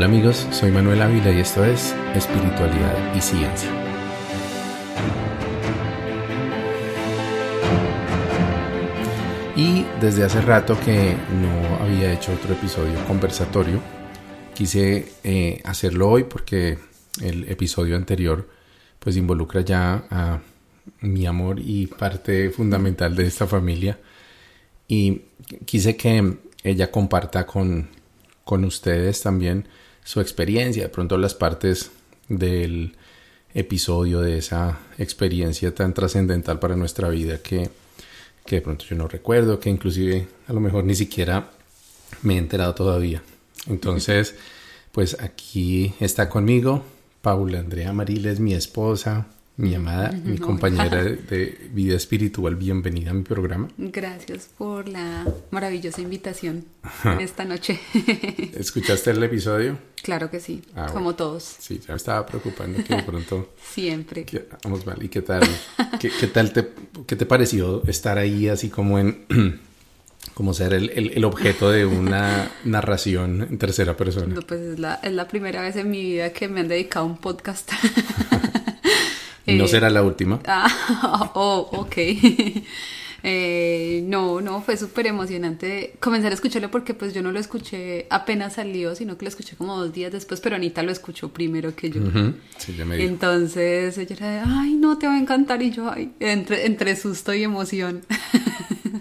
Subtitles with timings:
[0.00, 3.68] Hola amigos, soy Manuel Ávila y esto es Espiritualidad y Ciencia.
[9.54, 13.78] Y desde hace rato que no había hecho otro episodio conversatorio,
[14.54, 16.78] quise eh, hacerlo hoy porque
[17.20, 18.48] el episodio anterior
[18.98, 20.40] pues involucra ya a
[21.02, 23.98] mi amor y parte fundamental de esta familia
[24.88, 25.24] y
[25.66, 27.90] quise que ella comparta con,
[28.44, 29.68] con ustedes también
[30.04, 31.90] su experiencia, de pronto las partes
[32.28, 32.96] del
[33.54, 37.70] episodio de esa experiencia tan trascendental para nuestra vida que,
[38.46, 41.50] que de pronto yo no recuerdo, que inclusive a lo mejor ni siquiera
[42.22, 43.22] me he enterado todavía.
[43.66, 44.34] Entonces,
[44.92, 46.84] pues aquí está conmigo
[47.22, 49.26] Paula Andrea Mariles, mi esposa,
[49.60, 52.56] mi amada, mi compañera de vida espiritual.
[52.56, 53.68] Bienvenida a mi programa.
[53.76, 56.64] Gracias por la maravillosa invitación
[57.20, 57.78] esta noche.
[58.54, 59.76] ¿Escuchaste el episodio?
[60.02, 61.56] Claro que sí, ah, como todos.
[61.58, 63.52] Sí, ya me estaba preocupando que de pronto...
[63.70, 64.24] Siempre.
[64.64, 65.02] vamos mal.
[65.02, 65.42] ¿Y qué tal?
[66.00, 66.70] ¿Qué, tal te,
[67.06, 69.26] qué te pareció estar ahí así como en...
[70.34, 74.34] como ser el, el, objeto de una narración en tercera persona.
[74.34, 77.04] No, pues es la, es la primera vez en mi vida que me han dedicado
[77.04, 77.70] a un podcast.
[79.56, 80.40] No será la última.
[80.46, 81.96] Ah, oh, ok.
[83.22, 88.06] Eh, no, no, fue súper emocionante comenzar a escucharlo porque pues yo no lo escuché
[88.08, 91.76] apenas salió, sino que lo escuché como dos días después, pero Anita lo escuchó primero
[91.76, 92.00] que yo.
[92.56, 93.06] sí, ya me dijo.
[93.10, 96.96] Entonces ella era de, ay, no, te va a encantar y yo, ay, entre, entre
[96.96, 98.06] susto y emoción.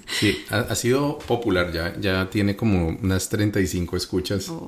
[0.08, 4.67] sí, ha, sido popular ya, ya tiene como unas 35 escuchas oh.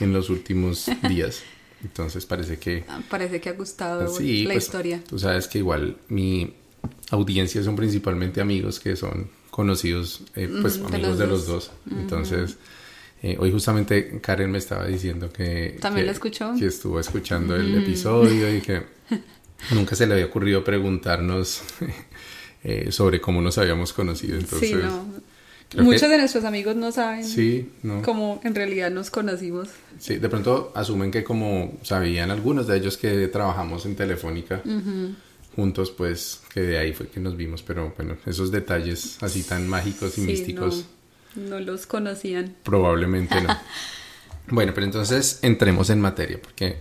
[0.00, 1.42] en los últimos días.
[1.82, 2.84] Entonces parece que...
[2.88, 5.02] Ah, parece que ha gustado la pues, historia.
[5.08, 6.54] Tú sabes que igual mi
[7.10, 11.70] audiencia son principalmente amigos que son conocidos, eh, pues amigos de los dos.
[11.90, 12.56] Entonces,
[13.22, 15.78] eh, hoy justamente Karen me estaba diciendo que...
[15.80, 16.54] ¿También lo escuchó?
[16.58, 18.82] Que estuvo escuchando el episodio y que
[19.72, 21.62] nunca se le había ocurrido preguntarnos
[22.64, 24.38] eh, sobre cómo nos habíamos conocido.
[24.38, 25.35] Entonces, sí, no
[25.76, 27.24] Muchos de nuestros amigos no saben
[28.04, 29.68] cómo en realidad nos conocimos.
[29.98, 34.62] Sí, de pronto asumen que como sabían algunos de ellos que trabajamos en Telefónica
[35.56, 39.66] juntos, pues que de ahí fue que nos vimos, pero bueno, esos detalles así tan
[39.66, 40.84] mágicos y místicos.
[41.34, 42.54] No, los conocían.
[42.62, 43.48] Probablemente no.
[44.48, 46.76] bueno, pero entonces entremos en materia, porque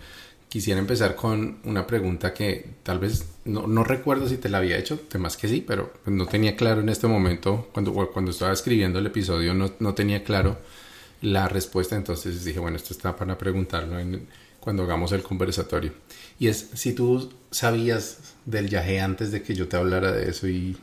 [0.50, 4.78] quisiera empezar con una pregunta que tal vez no, no, recuerdo si te la había
[4.78, 8.54] hecho, temas que sí, pero pues no tenía claro en este momento, cuando, cuando estaba
[8.54, 10.58] escribiendo el episodio, no, no tenía claro
[11.22, 14.28] la respuesta, entonces dije, bueno, esto está para preguntarlo en,
[14.60, 15.94] cuando hagamos el conversatorio.
[16.40, 20.48] Y es si tú sabías del viaje antes de que yo te hablara de eso
[20.48, 20.78] y,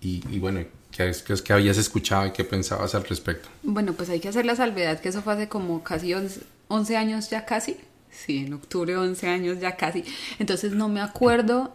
[0.00, 3.48] y, y bueno, ¿qué, es que habías escuchado y qué pensabas al respecto?
[3.62, 6.96] Bueno, pues hay que hacer la salvedad que eso fue hace como casi 11, 11
[6.96, 7.76] años ya casi.
[8.10, 10.04] Sí, en octubre 11 años ya casi.
[10.38, 11.74] Entonces no me acuerdo,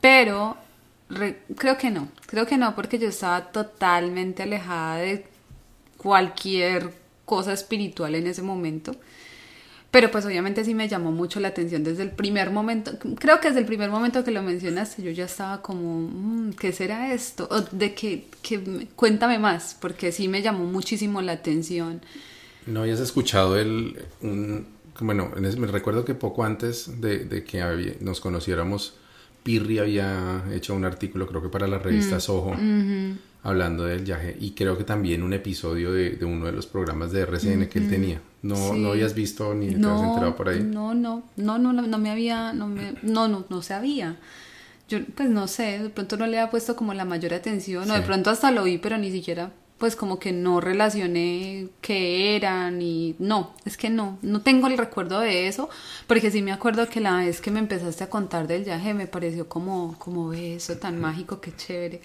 [0.00, 0.56] pero
[1.56, 2.08] creo que no.
[2.26, 5.26] Creo que no porque yo estaba totalmente alejada de
[5.96, 6.92] cualquier
[7.24, 8.96] cosa espiritual en ese momento.
[9.90, 13.48] Pero pues obviamente sí me llamó mucho la atención desde el primer momento, creo que
[13.48, 17.48] desde el primer momento que lo mencionaste yo ya estaba como, mm, ¿qué será esto?
[17.50, 22.02] O de que, que, cuéntame más, porque sí me llamó muchísimo la atención.
[22.66, 23.96] ¿No habías escuchado el,
[25.00, 28.94] bueno, me recuerdo que poco antes de, que nos conociéramos,
[29.42, 32.56] Pirri había hecho un artículo, creo que para la revista mm, Soho,
[33.42, 37.22] hablando del viaje, y creo que también un episodio de, uno de los programas de
[37.22, 38.20] RCN que él tenía.
[38.42, 40.60] ¿No, ¿No habías visto ni te habías enterado por ahí?
[40.62, 44.16] No, no, no, no, no me había, no, me, no, no, no sabía.
[44.88, 47.94] Yo, pues no sé, de pronto no le había puesto como la mayor atención, o
[47.94, 52.82] de pronto hasta lo vi, pero ni siquiera pues como que no relacioné qué eran
[52.82, 55.70] y no, es que no, no tengo el recuerdo de eso,
[56.06, 59.06] porque sí me acuerdo que la vez que me empezaste a contar del viaje me
[59.06, 62.02] pareció como, como eso tan mágico, qué chévere,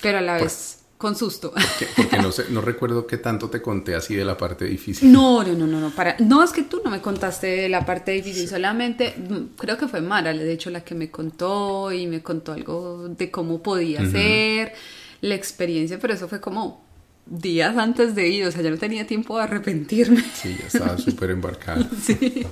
[0.00, 1.52] pero a la vez con susto.
[1.96, 5.12] Porque, no, sé, no recuerdo qué tanto te conté así de la parte difícil.
[5.12, 7.84] No, no, no, no, no, para, no es que tú no me contaste de la
[7.84, 12.06] parte difícil, solamente mm, creo que fue Mara, de hecho la que me contó y
[12.06, 14.72] me contó algo de cómo podía ser
[15.20, 16.84] la experiencia, pero eso fue como
[17.26, 20.22] días antes de ir, o sea, ya no tenía tiempo de arrepentirme.
[20.34, 21.88] Sí, ya estaba súper embarcada.
[22.00, 22.46] sí.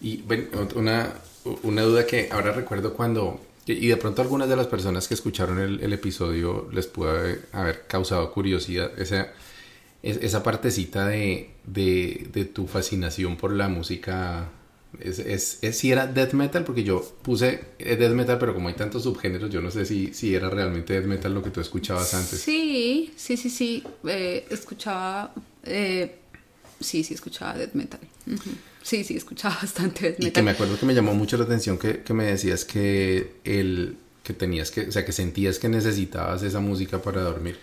[0.00, 1.12] Y bueno, una,
[1.62, 5.58] una duda que ahora recuerdo cuando, y de pronto algunas de las personas que escucharon
[5.58, 7.10] el, episodio les pudo
[7.52, 9.32] haber, causado curiosidad, esa,
[10.02, 14.50] esa partecita de, de, de tu fascinación por la música
[15.00, 18.74] es, es, es, si era death metal, porque yo puse death metal, pero como hay
[18.74, 22.14] tantos subgéneros, yo no sé si, si era realmente death metal lo que tú escuchabas
[22.14, 22.40] antes.
[22.40, 23.84] Sí, sí, sí, sí.
[24.06, 25.34] Eh, escuchaba.
[25.64, 26.16] Eh,
[26.80, 28.00] sí, sí, escuchaba death metal.
[28.82, 32.02] sí, sí, escuchaba bastante Y que me acuerdo que me llamó mucho la atención que,
[32.02, 36.58] que me decías que el que tenías que, o sea, que sentías que necesitabas esa
[36.58, 37.56] música para dormir.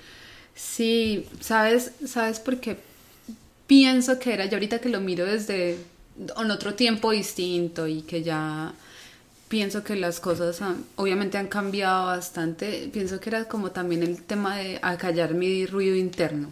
[0.56, 1.92] Sí, ¿sabes?
[2.08, 2.78] ¿Sabes por qué
[3.68, 4.46] pienso que era?
[4.46, 5.78] Yo ahorita que lo miro desde
[6.18, 8.74] en otro tiempo distinto y que ya
[9.48, 10.60] pienso que las cosas
[10.96, 12.90] obviamente han cambiado bastante.
[12.92, 16.52] Pienso que era como también el tema de acallar mi ruido interno.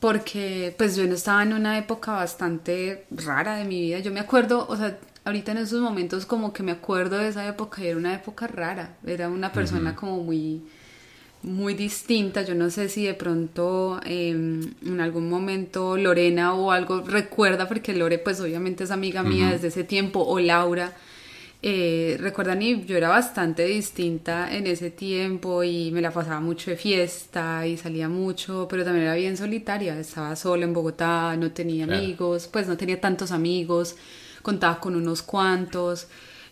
[0.00, 3.98] Porque pues yo no estaba en una época bastante rara de mi vida.
[3.98, 7.46] Yo me acuerdo, o sea, ahorita en esos momentos como que me acuerdo de esa
[7.46, 8.96] época y era una época rara.
[9.06, 10.62] Era una persona como muy
[11.44, 12.42] muy distinta.
[12.42, 17.94] Yo no sé si de pronto em, en algún momento Lorena o algo recuerda, porque
[17.94, 20.94] Lore pues obviamente es amiga mía desde ese tiempo, o Laura.
[21.66, 26.70] Eh, recuerdan y yo era bastante distinta en ese tiempo y me la pasaba mucho
[26.70, 31.52] de fiesta y salía mucho, pero también era bien solitaria, estaba sola en Bogotá, no
[31.52, 33.96] tenía amigos, pues no tenía tantos amigos,
[34.42, 36.06] contaba con unos cuantos.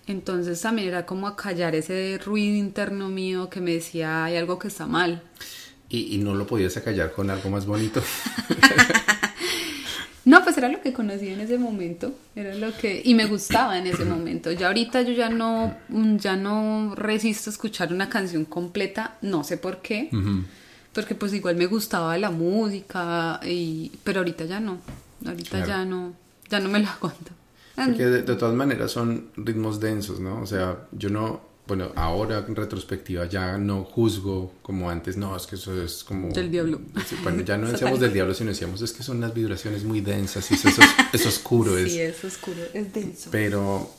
[0.06, 4.69] Entonces también era como acallar ese ruido interno mío que me decía hay algo que
[4.69, 5.22] está mal.
[5.88, 8.02] ¿Y, no lo podías acallar con algo más bonito?
[10.25, 13.76] no, pues era lo que conocía en ese momento, era lo que y me gustaba
[13.76, 14.50] en ese momento.
[14.52, 15.76] Ya ahorita yo ya no
[16.16, 20.08] ya no resisto a escuchar una canción completa, no sé por qué.
[20.94, 24.78] Porque pues igual me gustaba la música y pero ahorita ya no.
[25.26, 26.14] Ahorita ya no
[26.48, 27.32] ya no me lo aguanto.
[27.74, 30.40] Porque de, todas maneras son ritmos densos, ¿no?
[30.40, 35.46] O sea, yo no, bueno, ahora en retrospectiva ya no juzgo como antes, no, es
[35.46, 36.28] que eso es como...
[36.28, 36.80] Del diablo.
[37.22, 40.50] Bueno, ya no decíamos del diablo, sino decíamos es que son unas vibraciones muy densas
[40.50, 40.69] y eso,
[41.12, 41.72] es, oscuro.
[41.86, 43.30] Sí, es, oscuro, es denso.
[43.32, 43.90] Pero,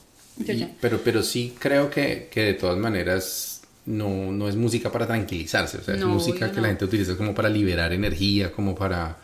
[0.80, 5.80] pero, pero sí creo que, que de todas maneras no, no es música para tranquilizarse,
[5.80, 9.18] o sea, es música que la gente utiliza como para liberar energía, como para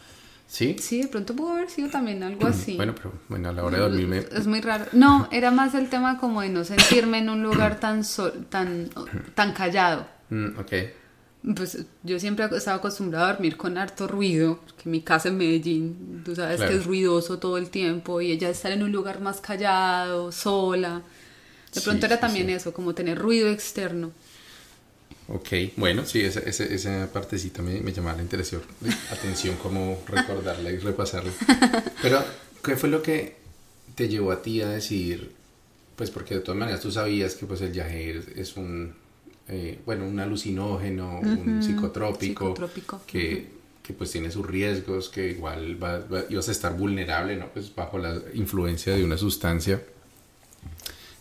[0.49, 0.75] ¿Sí?
[0.79, 2.75] Sí, de pronto pudo haber sido también algo así.
[2.75, 4.25] Bueno, pero bueno, a la hora de dormirme...
[4.31, 4.85] Es muy raro.
[4.93, 8.01] No, era más el tema como de no sentirme en un lugar tan,
[8.49, 8.89] tan,
[9.35, 10.07] tan callado.
[10.31, 10.73] Mm, ok.
[11.55, 15.37] Pues yo siempre he estado acostumbrado a dormir con harto ruido, que mi casa en
[15.37, 19.21] Medellín, tú sabes que es ruidoso todo el tiempo, y ella estar en un lugar
[19.21, 21.03] más callado, sola.
[21.75, 24.11] De pronto era también eso, como tener ruido externo.
[25.31, 28.63] Ok, bueno, sí, esa, esa, esa partecita me, me llamaba la atención,
[29.11, 31.31] atención como recordarla y repasarla.
[32.01, 32.23] Pero,
[32.63, 33.35] ¿qué fue lo que
[33.93, 35.31] te llevó a ti a decir,
[35.95, 38.95] pues porque de todas maneras tú sabías que pues el viaje es un,
[39.47, 42.55] eh, bueno, un alucinógeno, un psicotrópico,
[43.05, 43.49] que,
[43.83, 45.77] que, pues tiene sus riesgos, que igual
[46.29, 47.49] ibas a estar vulnerable, ¿no?
[47.49, 49.83] Pues bajo la influencia de una sustancia.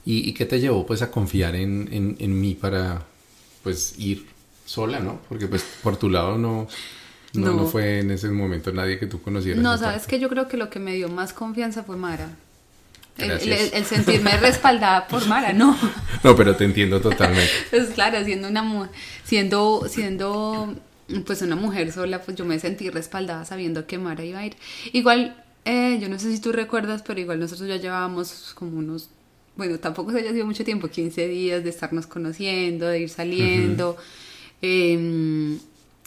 [0.07, 3.05] ¿Y, y qué te llevó pues a confiar en, en, en mí para
[3.69, 4.25] pues ir
[4.65, 5.21] sola, ¿no?
[5.29, 6.67] Porque pues por tu lado no,
[7.35, 9.63] no, fue en ese momento nadie que tú conocieras.
[9.63, 12.31] No, sabes que yo creo que lo que me dio más confianza fue Mara.
[13.19, 15.77] El, sentirme respaldada por Mara, no.
[16.25, 17.53] No, pero te entiendo totalmente.
[17.71, 18.89] pues claro, siendo una
[19.25, 20.75] siendo, siendo
[21.27, 24.57] pues una mujer sola, pues yo me sentí respaldada sabiendo que Mara iba a ir.
[24.95, 25.37] Igual,
[25.67, 29.11] eh, yo no sé si tú recuerdas, pero igual nosotros ya llevábamos como unos
[29.59, 33.97] bueno, tampoco se haya sido mucho tiempo, 15 días de estarnos conociendo, de ir saliendo.
[34.63, 35.59] Em,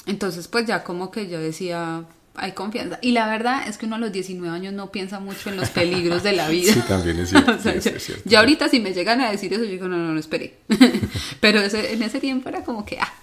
[0.05, 2.97] entonces, pues ya como que yo decía, hay confianza.
[3.01, 5.69] Y la verdad es que uno a los 19 años no piensa mucho en los
[5.69, 6.73] peligros de la vida.
[6.73, 8.21] Sí, también es cierto.
[8.25, 10.55] ya, ahorita si me llegan a decir eso, yo digo, no, no, no, espere.
[11.41, 13.13] Pero en ese tiempo era como que, ah,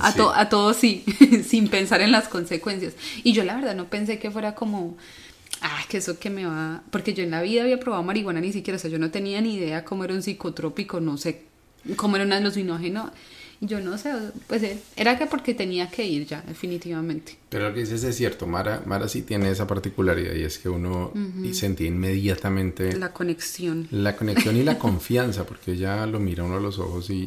[0.00, 1.04] a, a todo sí,
[1.48, 2.94] sin pensar en las consecuencias.
[3.22, 4.96] Y yo la verdad no pensé que fuera como
[5.62, 8.52] ah, que eso que me va, porque yo en la vida había probado marihuana ni
[8.52, 11.42] siquiera, o sea, yo no tenía ni idea cómo era un psicotrópico, no sé
[11.96, 13.12] cómo era un alucinógeno,
[13.60, 14.12] yo no sé,
[14.46, 17.36] pues eh, era que porque tenía que ir ya, definitivamente.
[17.48, 20.68] Pero lo que dices es cierto, Mara, Mara sí tiene esa particularidad y es que
[20.68, 21.12] uno
[21.52, 22.96] sentía inmediatamente...
[22.96, 23.88] La conexión.
[23.90, 27.24] La conexión y la confianza, porque ella lo mira uno a los ojos y,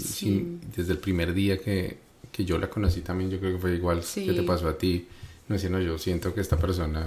[0.76, 1.98] desde el primer día que,
[2.32, 5.06] que, yo la conocí también, yo creo que fue igual que te pasó a ti,
[5.50, 7.06] no decía, no, yo siento que esta persona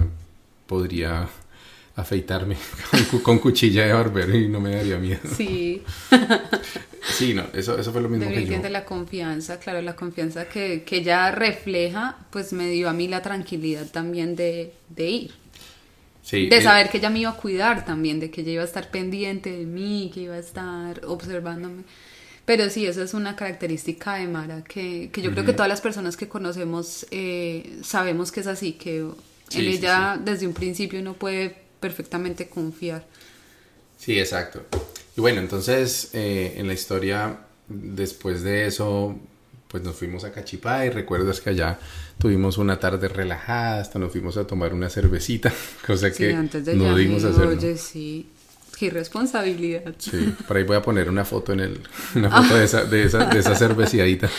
[0.65, 1.27] podría
[1.95, 2.57] afeitarme
[3.23, 5.21] con, cuchilla de barbero y no me daría miedo.
[5.35, 5.81] Sí.
[7.17, 8.59] sí, no, eso, eso fue lo mismo que yo.
[8.59, 13.07] de la confianza, claro, la confianza que, que ella refleja, pues me dio a mí
[13.07, 15.31] la tranquilidad también de, de ir.
[16.21, 18.65] Sí, de saber que ella me iba a cuidar también, de que ella iba a
[18.65, 21.83] estar pendiente de mí, que iba a estar observándome.
[22.45, 25.81] Pero sí, esa es una característica de Mara que, que yo creo que todas las
[25.81, 29.07] personas que conocemos eh, sabemos que es así, que
[29.55, 33.05] en ella desde un principio uno puede perfectamente confiar.
[33.97, 34.63] Sí, exacto.
[35.17, 39.15] Y bueno, entonces eh, en la historia, después de eso,
[39.67, 41.79] pues nos fuimos a Cachipá y recuerdas que allá
[42.17, 45.53] tuvimos una tarde relajada, hasta nos fuimos a tomar una cervecita,
[45.87, 47.45] cosa Sí, que antes de no dimos a hacer.
[47.45, 47.51] ¿no?
[47.51, 48.29] Oye, sí.
[48.77, 49.95] Qué irresponsabilidad.
[49.97, 51.79] Sí, por ahí voy a poner una foto en el,
[52.15, 54.29] una foto de esa, de esa, de esa cerveciadita.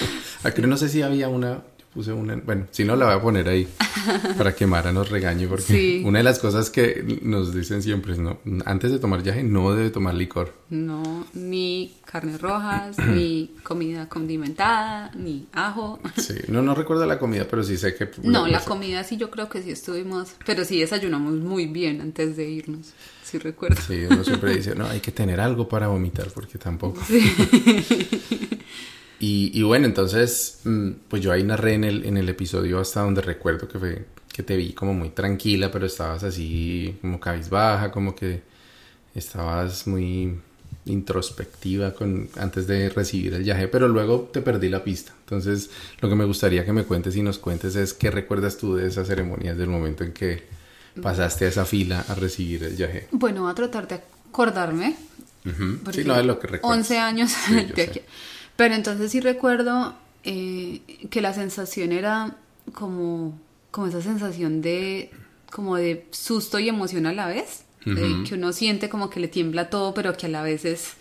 [0.42, 1.62] Aquí no sé si había una,
[1.96, 3.66] puse una, bueno, si no la voy a poner ahí
[4.36, 6.02] para que Mara nos regañe porque Sí.
[6.04, 9.72] una de las cosas que nos dicen siempre es no, antes de tomar yaje no
[9.74, 10.52] debe tomar licor.
[10.68, 15.98] No, ni carnes rojas, ni comida condimentada, ni ajo.
[16.18, 18.10] Sí, no, no recuerdo la comida, pero sí sé que...
[18.22, 22.36] No, la comida sí yo creo que sí estuvimos, pero sí desayunamos muy bien antes
[22.36, 22.92] de irnos,
[23.24, 23.80] sí recuerdo.
[23.86, 27.00] Sí, uno siempre dice, no, hay que tener algo para vomitar porque tampoco.
[29.18, 33.00] Y, y bueno, entonces, mm, pues yo ahí narré en el, en el episodio hasta
[33.02, 37.90] donde recuerdo que fue que te vi como muy tranquila, pero estabas así como cabizbaja,
[37.90, 38.42] como que
[39.14, 40.38] estabas muy
[40.84, 45.12] introspectiva con, antes de recibir el viaje, pero luego te perdí la pista.
[45.20, 45.70] Entonces,
[46.00, 48.86] lo que me gustaría que me cuentes y nos cuentes es qué recuerdas tú de
[48.86, 50.42] esa ceremonia, del momento en que
[51.02, 53.08] pasaste a esa fila a recibir el viaje.
[53.12, 54.96] Bueno, voy a tratar de acordarme.
[55.92, 56.76] Sí, no es lo que recuerdo.
[56.78, 57.90] 11 años Sí, yo de sé.
[57.90, 58.00] aquí.
[58.56, 59.94] Pero entonces sí recuerdo
[60.24, 62.36] eh, que la sensación era
[62.72, 63.38] como,
[63.70, 65.10] como esa sensación de
[65.50, 67.64] como de susto y emoción a la vez.
[68.24, 70.94] que uno siente como que le tiembla todo, pero que a la vez es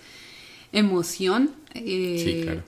[0.72, 1.52] emoción.
[1.74, 2.64] eh, Sí, claro.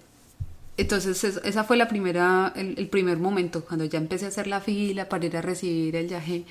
[0.78, 4.48] Entonces es- esa fue la primera, el, el primer momento, cuando ya empecé a hacer
[4.48, 6.44] la fila para ir a recibir el viaje.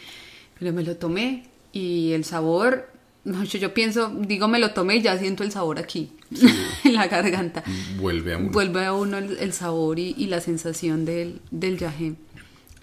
[0.58, 2.88] Pero me lo tomé y el sabor,
[3.24, 6.10] no, yo, yo pienso, digo me lo tomé y ya siento el sabor aquí,
[6.84, 7.62] en la garganta.
[7.98, 8.50] Vuelve a uno.
[8.50, 12.14] Vuelve a uno el, el sabor y, y la sensación del, del yagé.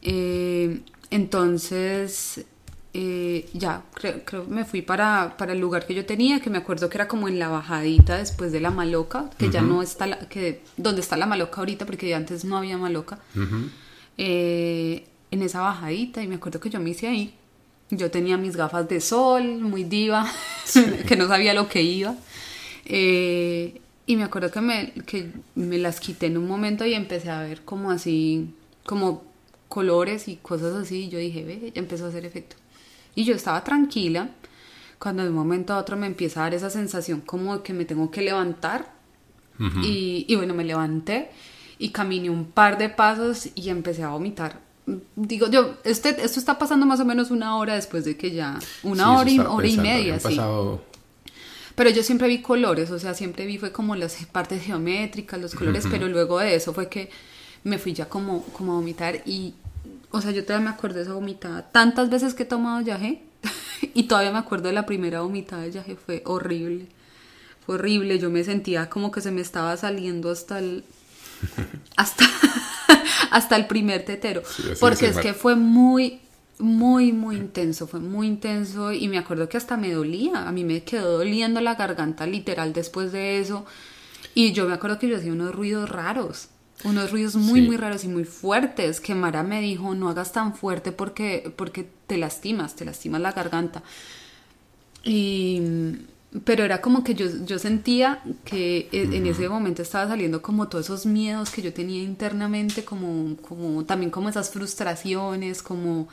[0.02, 2.46] Eh, entonces,
[2.96, 6.50] eh, ya, creo, creo que me fui para, para el lugar que yo tenía, que
[6.50, 9.82] me acuerdo que era como en la bajadita después de la maloca, que ya no
[9.82, 13.20] está, la, que donde está la maloca ahorita, porque antes no había maloca.
[14.18, 17.34] Eh, en esa bajadita, y me acuerdo que yo me hice ahí.
[17.90, 20.28] Yo tenía mis gafas de sol, muy diva,
[21.08, 22.16] que no sabía lo que iba.
[22.86, 27.30] Eh, y me acuerdo que me, que me las quité en un momento y empecé
[27.30, 28.50] a ver como así,
[28.86, 29.24] como
[29.70, 31.06] colores y cosas así.
[31.06, 32.56] Y yo dije, ve, ya empezó a hacer efecto.
[33.16, 34.30] Y yo estaba tranquila
[35.00, 37.86] cuando de un momento a otro me empieza a dar esa sensación como que me
[37.86, 38.92] tengo que levantar.
[39.84, 41.30] y, y bueno, me levanté
[41.78, 44.60] y caminé un par de pasos y empecé a vomitar.
[45.16, 48.60] Digo yo, este, esto está pasando más o menos una hora después de que ya,
[48.82, 50.24] una Sí, hora y, hora y media, sí.
[50.24, 50.84] pasado-
[51.76, 55.56] Pero yo siempre vi colores, o sea, siempre vi fue como las partes geométricas, los
[55.56, 57.10] colores, pero luego de eso fue que
[57.64, 59.56] me fui ya como, como a vomitar y,
[60.12, 61.72] o sea, yo todavía me acuerdo de esa vomitada.
[61.72, 63.24] Tantas veces que he tomado yaje
[63.94, 66.88] y todavía me acuerdo de la primera vomitada de yaje, fue horrible.
[67.66, 70.84] Fue horrible, yo me sentía como que se me estaba saliendo hasta el
[71.96, 72.26] hasta
[73.32, 76.22] hasta el primer tetero, Sí, porque es, que fue muy
[76.60, 80.64] muy muy intenso, fue muy intenso y me acuerdo que hasta me dolía, a mí
[80.64, 83.66] me quedó doliendo la garganta literal después de eso
[84.36, 86.50] y yo me acuerdo que yo hacía unos ruidos raros,
[86.84, 87.68] unos ruidos muy Sí.
[87.68, 91.88] muy raros y muy fuertes que Mara me dijo, "No hagas tan fuerte porque porque
[92.08, 93.84] te lastimas, te lastimas la garganta."
[95.04, 95.62] Y,
[96.46, 100.68] pero era como que yo, yo sentía que e- en ese momento estaba saliendo como
[100.70, 106.08] todos esos miedos que yo tenía internamente, como, como también como esas frustraciones, como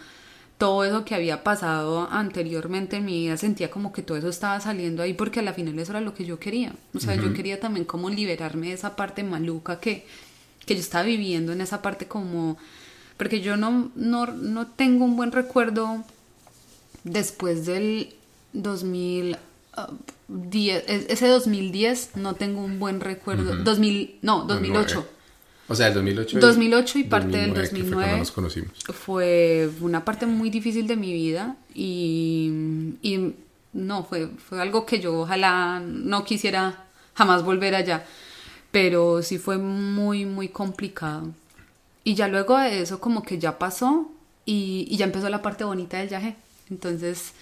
[0.61, 4.61] todo eso que había pasado anteriormente en mi vida, sentía como que todo eso estaba
[4.61, 6.75] saliendo ahí porque a la final eso era lo que yo quería.
[6.95, 10.07] O sea, yo quería también como liberarme de esa parte maluca que,
[10.67, 12.59] que yo estaba viviendo en esa parte como...
[13.17, 16.05] Porque yo no, no, no tengo un buen recuerdo
[17.05, 18.15] después del
[18.53, 25.07] 2010, es- ese 2010 no tengo un buen recuerdo, 2000, no, 2008.
[25.71, 26.41] O sea, el 2008.
[26.41, 28.03] 2008 y parte del 2009, que fue 2009.
[28.03, 28.71] cuando nos conocimos.
[28.93, 32.51] Fue una parte muy difícil de mi vida y,
[33.03, 33.35] y
[33.73, 38.05] no, fue, fue algo que yo ojalá no quisiera jamás volver allá,
[38.73, 41.29] pero sí fue muy, muy complicado.
[42.03, 44.11] Y ya luego de eso como que ya pasó
[44.45, 46.35] y, y ya empezó la parte bonita del viaje.
[46.69, 47.33] Entonces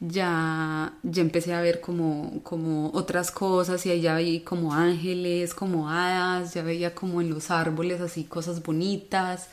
[0.00, 5.52] ya, ya empecé a ver como, como otras cosas y ahí ya vi como ángeles,
[5.54, 9.48] como hadas, ya veía como en los árboles así cosas bonitas.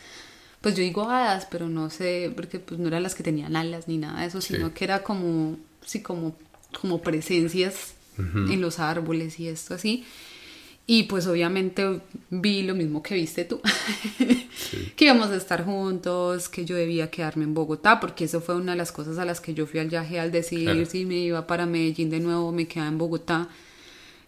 [0.61, 3.87] Pues yo digo hadas, pero no sé, porque pues no eran las que tenían alas
[3.87, 4.55] ni nada de eso, Sí.
[4.55, 6.35] sino que era como, sí, como,
[6.81, 10.03] como presencias en los árboles y esto así.
[10.89, 13.59] Y pues obviamente vi lo mismo que viste tú,
[14.95, 18.71] que íbamos a estar juntos, que yo debía quedarme en Bogotá, porque eso fue una
[18.71, 20.85] de las cosas a las que yo fui al viaje al decir Claro.
[20.85, 23.49] si me iba para Medellín de nuevo, me quedaba en Bogotá.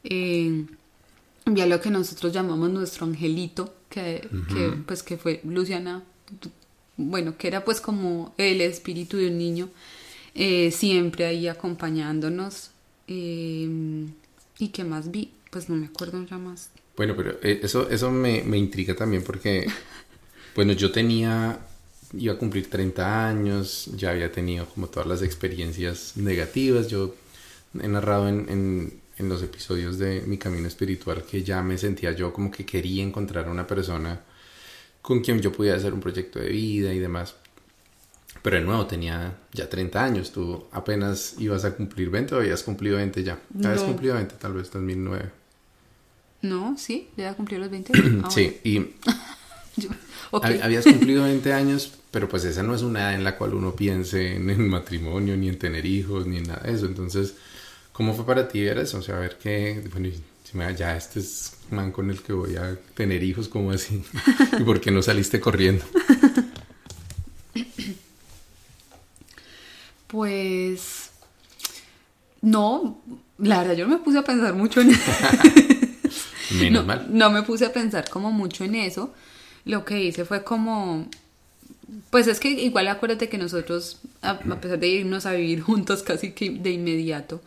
[0.04, 0.66] Eh,
[1.46, 6.04] vi a lo que nosotros llamamos nuestro angelito, que, que, pues que fue Luciana,
[6.98, 9.70] bueno, que era pues como el espíritu de un niño,
[10.36, 12.72] eh, siempre ahí acompañándonos.
[13.08, 14.06] Eh,
[14.60, 15.32] ¿Y qué más vi?
[15.50, 16.70] Pues no me acuerdo ya más.
[16.96, 19.68] Bueno, pero eh, eso, eso me, me intriga también porque,
[20.56, 21.60] bueno, yo tenía,
[22.14, 27.16] iba a cumplir 30 años, ya había tenido como todas las experiencias negativas, yo
[27.82, 32.12] he narrado en, en, en los episodios de mi camino espiritual que ya me sentía
[32.14, 34.22] yo como que quería encontrar a una persona
[35.02, 37.36] con quien yo pudiera hacer un proyecto de vida y demás.
[38.42, 40.32] Pero de nuevo, tenía ya 30 años.
[40.32, 43.40] Tú apenas ibas a cumplir 20 o habías cumplido 20 ya.
[43.58, 43.88] Habías No.
[43.88, 45.32] cumplido 20, tal vez 2009.
[46.42, 47.94] No, sí, ya cumplí los 20.
[48.24, 48.80] Ah, sí, y.
[49.78, 49.90] Yo-
[50.32, 53.76] habías cumplido 20 años, pero pues esa no es una edad en la cual uno
[53.76, 56.86] piense en matrimonio, ni en tener hijos, ni en nada de eso.
[56.86, 57.34] Entonces,
[57.92, 59.00] ¿cómo fue para ti ver eso?
[59.00, 62.22] O sea, ver que, bueno, y si me- ya este es un man con el
[62.22, 64.04] que voy a tener hijos, ¿cómo así?
[64.60, 65.84] ¿Y por qué no saliste corriendo?
[70.08, 71.12] Pues
[72.42, 73.02] no,
[73.38, 75.12] la verdad yo no me puse a pensar mucho en eso.
[76.52, 77.06] Menos no, mal.
[77.10, 79.14] no me puse a pensar como mucho en eso.
[79.66, 81.08] Lo que hice fue como,
[82.10, 86.04] pues es que igual acuérdate que nosotros, a, a pesar de irnos a vivir juntos
[86.04, 87.42] casi que de inmediato,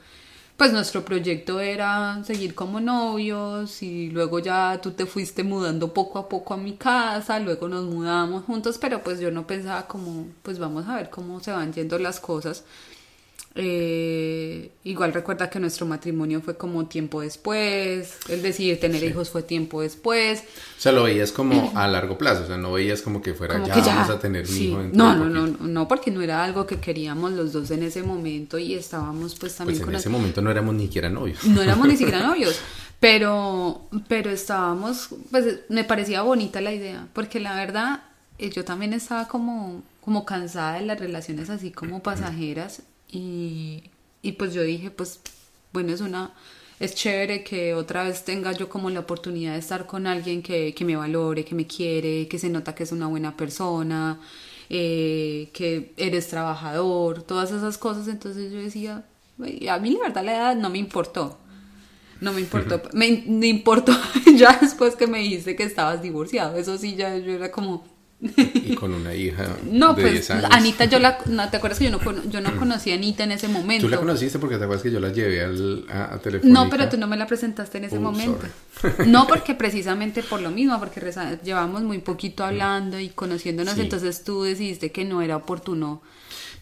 [0.56, 6.18] pues nuestro proyecto era seguir como novios y luego ya tú te fuiste mudando poco
[6.18, 10.26] a poco a mi casa, luego nos mudamos juntos, pero pues yo no pensaba como,
[10.42, 12.64] pues vamos a ver cómo se van yendo las cosas.
[13.54, 19.42] Eh, igual recuerda que nuestro matrimonio fue como tiempo después, el decidir tener hijos fue
[19.42, 20.40] tiempo después.
[20.78, 23.54] O sea, lo veías como a largo plazo, o sea, no veías como que fuera
[23.54, 24.68] Como ya que ya, vamos a tener un sí.
[24.68, 27.70] hijo dentro No, no, no, no, no, porque no era algo que queríamos los dos
[27.70, 30.84] en ese momento y estábamos pues también Pues en con ese momento no éramos ni
[30.84, 31.44] siquiera novios.
[31.44, 32.58] no éramos ni siquiera novios,
[33.00, 38.04] pero, pero estábamos, pues me parecía bonita la idea, porque la verdad
[38.38, 42.82] eh, yo también estaba como, como cansada de las relaciones así como pasajeras
[43.12, 43.84] y,
[44.22, 45.20] y pues yo dije, pues
[45.72, 46.34] bueno, es una,
[46.80, 50.74] es chévere que otra vez tenga yo como la oportunidad de estar con alguien que,
[50.74, 54.20] que me valore, que me quiere, que se nota que es una buena persona,
[54.70, 59.04] eh, que eres trabajador, todas esas cosas, entonces yo decía,
[59.38, 61.38] "Güey, a mí la verdad la edad no me importó.
[62.20, 63.92] No me importó, me, me importó
[64.36, 66.56] ya después que me dijiste que estabas divorciado.
[66.56, 67.84] Eso sí, ya yo era como.
[68.22, 70.50] Y con una hija No, de pues 10 años.
[70.52, 71.18] Anita, yo la.
[71.26, 73.86] No, ¿Te acuerdas que yo no, yo no conocí a Anita en ese momento?
[73.86, 76.20] Tú la conociste porque te acuerdas que yo la llevé al, a.
[76.44, 78.46] No, pero tú no me la presentaste en ese Oh, momento.
[79.06, 81.00] No, porque precisamente por lo mismo, porque
[81.42, 83.80] llevamos muy poquito hablando y conociéndonos, Sí.
[83.82, 86.02] entonces tú decidiste que no era oportuno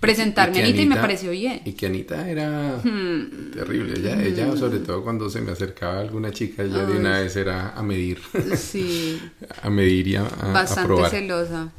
[0.00, 1.60] presentarme a Anita y me pareció bien.
[1.64, 3.50] Y que Anita era Hmm.
[3.52, 3.98] terrible.
[4.00, 7.70] Ella, ella, sobre todo cuando se me acercaba alguna chica, ella de una vez era
[7.76, 8.18] a medir.
[8.56, 9.20] Sí,
[9.62, 11.10] a medir y a, a- a bastante probar.
[11.10, 11.70] celosa.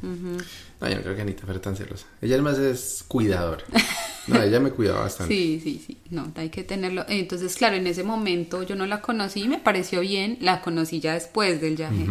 [0.80, 2.06] No, yo no creo que Anita fuera tan celosa.
[2.20, 3.64] Ella además es cuidadora.
[4.28, 5.34] No, ella me cuidaba bastante.
[5.34, 7.04] Sí, sí, sí, no, hay que tenerlo.
[7.08, 11.14] Entonces, claro, en ese momento yo no la conocí, me pareció bien, la conocí ya
[11.14, 12.06] después del viaje.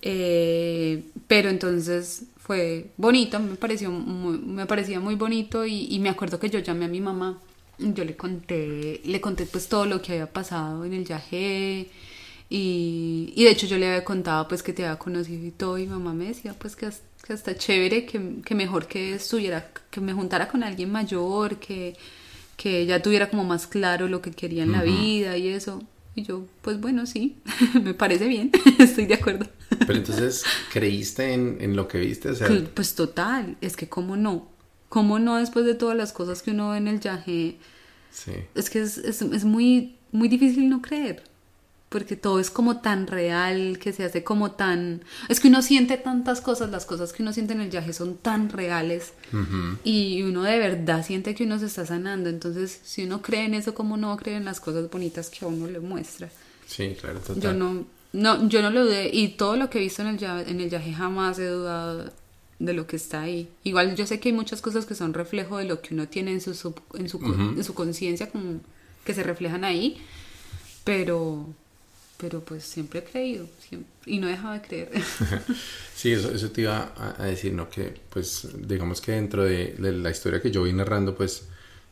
[0.00, 6.10] Eh, pero entonces fue bonito, me pareció muy, me parecía muy bonito y, y me
[6.10, 7.40] acuerdo que yo llamé a mi mamá,
[7.78, 11.88] yo le conté, le conté pues todo lo que había pasado en el viaje
[12.50, 15.78] y, y de hecho yo le había contado pues que te había conocido y todo
[15.78, 19.70] y mamá me decía pues que, as- que está chévere, que, que mejor que estuviera,
[19.90, 21.96] que me juntara con alguien mayor, que,
[22.56, 25.82] que ya tuviera como más claro lo que quería en la vida y eso.
[26.18, 27.36] Y yo, pues bueno, sí,
[27.82, 29.46] me parece bien, estoy de acuerdo.
[29.78, 32.30] Pero entonces, ¿creíste en, en lo que viste?
[32.30, 34.48] O sea, Cl- Pues total, es que cómo no,
[34.88, 37.56] cómo no después de todas las cosas que uno ve en el viaje,
[38.10, 38.32] sí.
[38.54, 41.22] es que es, es, es muy, muy difícil no creer,
[41.88, 45.02] porque todo es como tan real, que se hace como tan...
[45.28, 48.16] Es que uno siente tantas cosas, las cosas que uno siente en el viaje son
[48.16, 49.12] tan reales
[49.84, 53.54] y uno de verdad siente que uno se está sanando, entonces si uno cree en
[53.54, 56.28] eso, ¿cómo no cree en las cosas bonitas que a uno le muestra?
[56.66, 57.40] Sí, claro, total.
[57.42, 60.22] Yo no, no, yo no lo dudé y todo lo que he visto en el,
[60.24, 62.10] en el viaje jamás he dudado
[62.58, 63.48] de lo que está ahí.
[63.64, 66.32] Igual yo sé que hay muchas cosas que son reflejo de lo que uno tiene
[66.32, 67.18] en su, sub- en su,
[67.56, 68.30] en su conciencia
[69.04, 69.96] que se reflejan ahí,
[70.84, 71.46] pero,
[72.18, 74.90] pero pues siempre he creído siempre, y no he dejado de creer.
[75.94, 77.68] Sí, eso, eso te iba a, a decir, ¿no?
[77.70, 81.48] Que, pues, digamos que dentro de, de la historia que yo voy narrando, pues,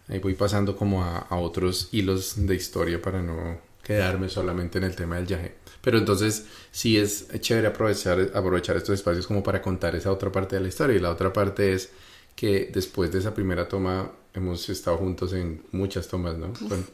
[0.08, 4.84] ahí voy pasando como a, a otros hilos de historia para no quedarme solamente en
[4.84, 5.54] el tema del viaje.
[5.80, 10.56] Pero entonces, sí es chévere aprovechar, aprovechar estos espacios como para contar esa otra parte
[10.56, 10.96] de la historia.
[10.96, 11.90] Y la otra parte es
[12.36, 16.52] que después de esa primera toma, hemos estado juntos en muchas tomas, ¿no?
[16.60, 16.84] Bueno,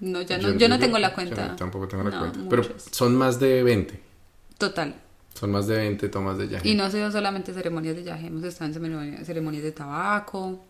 [0.00, 1.48] no, ya no, yo, no tengo la cuenta.
[1.50, 2.40] yo tampoco tengo la No, cuenta.
[2.48, 4.00] Pero son más de 20.
[4.58, 4.94] Total.
[5.34, 6.68] Son más de 20 tomas de yaje.
[6.68, 10.64] Y no ha sido solamente ceremonias de yaje, hemos estado en ceremonias de tabaco,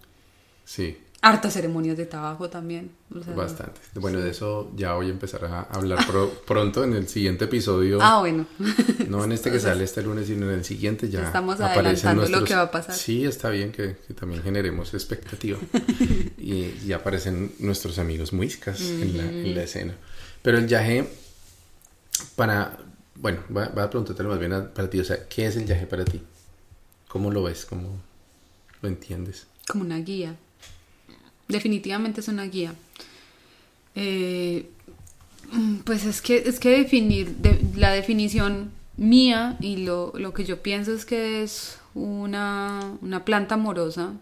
[0.65, 2.93] Sí, hartas ceremonias de tabaco también.
[3.15, 3.81] o sea, bastante.
[3.95, 7.99] Bueno, de eso ya voy a empezar a hablar pro- pronto en el siguiente episodio.
[8.01, 8.47] Ah, bueno.
[9.09, 11.25] No en este que sale este lunes, sino en el siguiente ya.
[11.27, 12.95] Estamos adelantando lo que va a pasar.
[12.95, 15.59] Sí, está bien que, que también generemos expectativa.
[16.39, 19.95] y aparecen nuestros amigos muiscas en, la, en la escena.
[20.43, 21.09] Pero el yaje,
[22.37, 22.79] para.
[23.17, 25.01] Bueno, va, va a preguntártelo más bien a- para ti.
[25.01, 26.21] O sea, ¿qué es el yaje para ti?
[27.09, 27.65] ¿Cómo lo ves?
[27.65, 27.99] ¿Cómo
[28.83, 29.47] lo entiendes?
[29.67, 30.37] Como una guía.
[31.49, 32.75] Definitivamente es una guía.
[33.95, 34.69] Eh,
[35.85, 40.63] pues es que, es que definir, de- la definición mía y lo, lo que yo
[40.63, 44.13] pienso es que es una, una planta amorosa,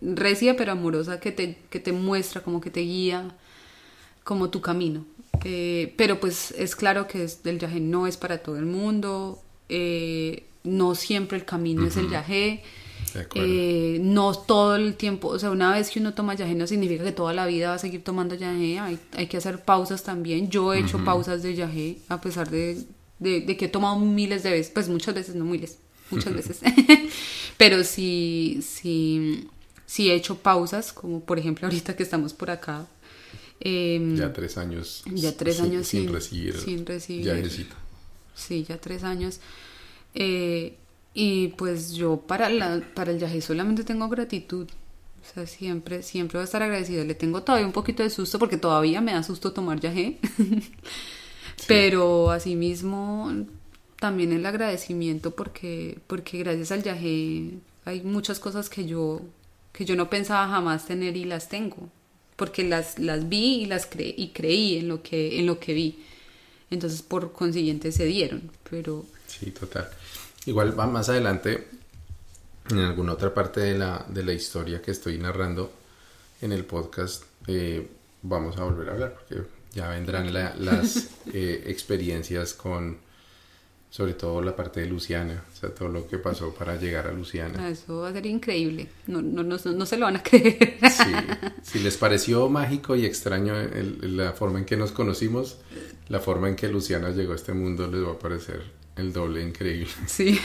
[0.00, 3.34] recia pero amorosa, que te, que te muestra, como que te guía,
[4.24, 5.04] como tu camino.
[5.44, 9.40] Eh, pero pues es claro que es, el yagé no es para todo el mundo,
[9.68, 12.62] eh, no siempre el camino es el yagé.
[13.34, 17.04] Eh, no todo el tiempo, o sea, una vez que uno toma yagé no significa
[17.04, 20.50] que toda la vida va a seguir tomando yagé, hay, hay que hacer pausas también.
[20.50, 22.84] Yo he hecho pausas de yagé a pesar de,
[23.18, 25.78] de, de que he tomado miles de veces, pues muchas veces, no miles,
[26.10, 26.60] muchas veces,
[27.56, 29.48] pero sí, sí,
[29.86, 32.86] sí he hecho pausas, como por ejemplo ahorita que estamos por acá.
[33.60, 35.02] em, ya tres años.
[35.06, 36.56] ya tres sin- años sin, sin- recibir.
[36.58, 37.24] sin recibir.
[37.26, 37.74] yajecito.
[38.34, 39.40] Sí, ya tres años.
[40.14, 40.76] Eh,
[41.18, 44.68] y pues yo para, la, para el viaje solamente tengo gratitud.
[44.68, 47.04] O sea, siempre, siempre voy a estar agradecida.
[47.04, 50.18] Le tengo todavía un poquito de susto porque todavía me da susto tomar yagé.
[51.66, 53.32] Pero asimismo
[53.98, 57.54] también el agradecimiento porque, porque gracias al yagé
[57.86, 59.22] hay muchas cosas que yo,
[59.72, 61.88] que yo no pensaba jamás tener y las tengo.
[62.36, 65.72] Porque las, las vi y las cre y creí en lo que, en lo que
[65.72, 65.98] vi.
[66.70, 68.50] Entonces por consiguiente se dieron.
[68.68, 69.88] Pero Sí, total.
[70.46, 71.66] Igual va más adelante,
[72.70, 75.72] en alguna otra parte de la, de la historia que estoy narrando
[76.40, 77.88] en el podcast, eh,
[78.22, 79.42] vamos a volver a hablar, porque
[79.74, 82.98] ya vendrán la- las eh, experiencias con,
[83.90, 87.12] sobre todo la parte de Luciana, o sea, todo lo que pasó para llegar a
[87.12, 87.68] Luciana.
[87.68, 88.88] eso va a ser increíble.
[89.06, 90.78] No, no, no, no se lo van a creer.
[90.90, 91.12] Sí,
[91.62, 95.58] si les pareció mágico y extraño el- la forma en que nos conocimos,
[96.08, 98.62] la forma en que Luciana llegó a este mundo les va a parecer
[98.96, 99.90] el doble increíble.
[100.06, 100.38] Sí.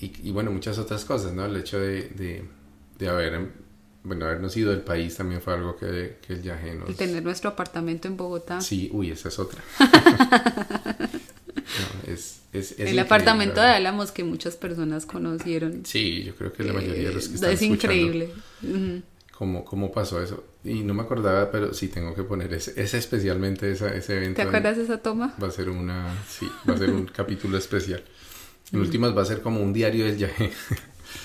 [0.00, 1.46] Y, y bueno, muchas otras cosas, ¿no?
[1.46, 2.44] El hecho de, de,
[2.98, 3.50] de haber,
[4.02, 6.88] bueno, habernos ido del país también fue algo que, que el viaje nos...
[6.90, 8.60] El tener nuestro apartamento en Bogotá.
[8.60, 9.62] Sí, uy, esa es otra.
[11.78, 13.66] No, es, es, es el apartamento de.
[13.66, 15.84] Álamos que muchas personas conocieron.
[15.84, 18.30] Sí, yo creo que la mayoría de los que Eh, están es increíble.
[18.62, 19.02] Ujú.
[19.32, 20.44] ¿cómo, ¿Cómo pasó eso?
[20.66, 24.42] Y no me acordaba, pero sí tengo que poner ese, ese especialmente esa, ese evento.
[24.42, 25.34] ¿Te acuerdas de esa toma?
[25.42, 28.02] Va a ser una, sí, va a ser un capítulo especial.
[28.72, 30.50] En últimas va a ser como un diario del viaje.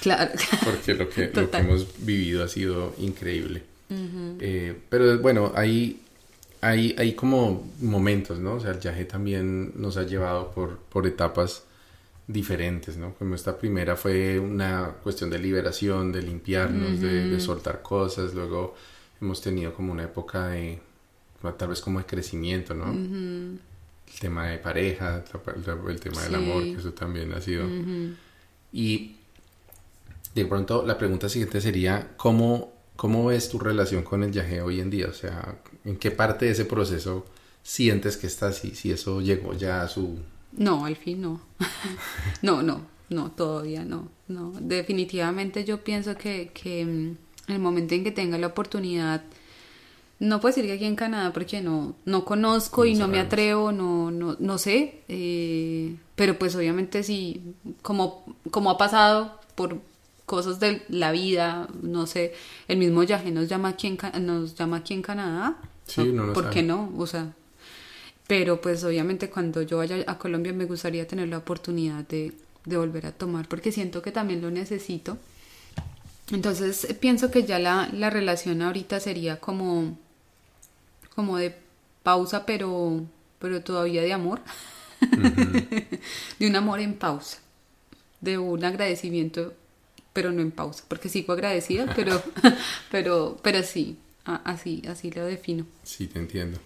[0.02, 0.32] Claro.
[0.64, 3.64] porque lo que, lo que hemos vivido ha sido increíble.
[4.40, 6.02] Eh, pero bueno, hay,
[6.62, 8.54] hay, hay como momentos, ¿no?
[8.54, 11.64] O sea, el viaje también nos ha llevado por, por etapas
[12.26, 13.14] diferentes, ¿no?
[13.16, 18.34] Como esta primera fue una cuestión de liberación, de limpiarnos, de, de soltar cosas.
[18.34, 18.76] Luego
[19.22, 20.80] hemos tenido como una época de,
[21.58, 22.92] tal vez como de crecimiento, ¿no?
[22.92, 23.60] El
[24.20, 25.24] tema de pareja,
[25.88, 26.36] el tema del Sí.
[26.36, 27.66] amor, que eso también ha sido...
[28.74, 29.16] Y
[30.36, 34.80] de pronto la pregunta siguiente sería, ¿cómo, cómo ves tu relación con el viaje hoy
[34.80, 35.08] en día?
[35.10, 37.26] O sea, ¿en qué parte de ese proceso
[37.64, 40.18] sientes que estás y si eso llegó ya a su...
[40.54, 41.42] No, al fin no.
[42.42, 44.10] no, no, no, todavía no.
[44.28, 44.52] no.
[44.60, 47.18] Definitivamente yo pienso que, que mm,
[47.52, 49.24] el momento en que tenga la oportunidad,
[50.20, 53.20] no puedo decir que aquí en Canadá porque no, no conozco y No no me
[53.20, 57.42] atrevo, no, no, no sé, eh, pero pues obviamente sí,
[57.82, 59.80] como, como ha pasado por
[60.28, 62.34] cosas de la vida, no sé,
[62.68, 66.34] el mismo Yahé nos llama aquí en, nos llama aquí en Canadá, Sí, uno no
[66.34, 66.56] ¿por sabe.
[66.56, 66.94] qué no?
[66.98, 67.34] O sea,
[68.28, 72.34] pero pues obviamente cuando yo vaya a Colombia me gustaría tener la oportunidad de,
[72.66, 75.18] de volver a tomar porque siento que también lo necesito.
[76.32, 79.98] Entonces eh, pienso que ya la, la relación ahorita sería como,
[81.16, 81.56] como de
[82.04, 83.06] pausa pero,
[83.40, 84.42] pero todavía de amor.
[86.40, 87.40] de un amor en pausa.
[88.22, 89.54] De un agradecimiento
[90.14, 90.84] pero no en pausa.
[90.88, 92.22] Porque sigo agradecida pero,
[92.92, 95.66] pero, pero sí, así, así lo defino.
[95.84, 96.60] Sí, te entiendo.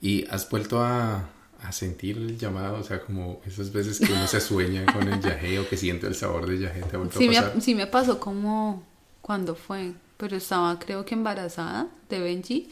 [0.00, 1.28] ¿Y has vuelto a,
[1.62, 2.78] a sentir el llamado?
[2.80, 6.06] O sea, como esas veces que uno se sueña con el viaje o que siente
[6.06, 7.62] el sabor del viaje, ¿te ha vuelto Sí a me, pasar?
[7.62, 8.82] sí me pasó como
[9.20, 12.68] cuando fue, pero estaba creo que embarazada de Benji.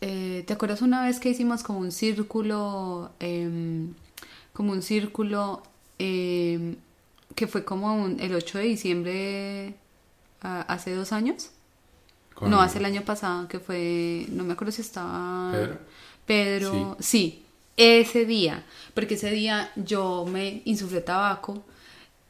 [0.00, 3.94] Eh, ¿Te acuerdas una vez que hicimos como un círculo em,
[4.52, 5.62] como un círculo
[5.98, 6.76] eh,
[7.34, 9.74] que fue como un- el 8 de diciembre
[10.40, 11.50] hace dos años.
[12.34, 15.78] Con- No, hace el año pasado, que fue, no me acuerdo si estaba ¿Pedro?
[16.26, 17.42] Pedro, sí.
[17.76, 21.64] Ese día, porque ese día yo me insuflé tabaco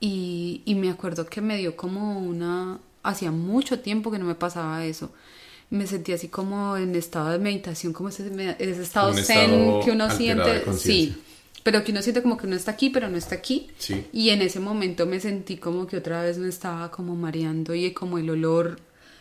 [0.01, 4.35] y, y me acuerdo que me dio como una, hacía mucho tiempo que no me
[4.35, 5.11] pasaba eso.
[5.69, 8.27] Me sentí así como en estado de meditación, como ese,
[8.59, 11.17] ese estado Un zen estado que uno siente, sí,
[11.65, 13.69] pero que uno siente como que uno está aquí, pero no está aquí.
[13.77, 14.07] Sí.
[14.13, 17.93] Y en ese momento me sentí como que otra vez me estaba como mareando y
[17.93, 18.79] como el olor,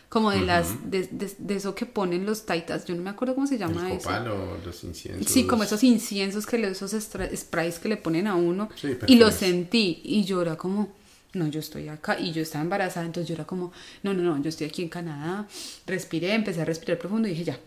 [0.08, 3.34] como de las, de, de- de eso que ponen los taitas, yo no me acuerdo
[3.34, 4.08] cómo se llama El eso.
[4.10, 5.30] o los inciensos.
[5.32, 6.92] Sí, como esos inciensos que le, esos
[7.36, 8.68] sprays que le ponen a uno.
[8.80, 10.94] Sí, y lo sentí y yo era como,
[11.34, 14.40] no, yo estoy acá y yo estaba embarazada, entonces yo era como, no, no, no,
[14.42, 15.46] yo estoy aquí en Canadá.
[15.86, 17.58] Respiré, empecé a respirar profundo y dije ya.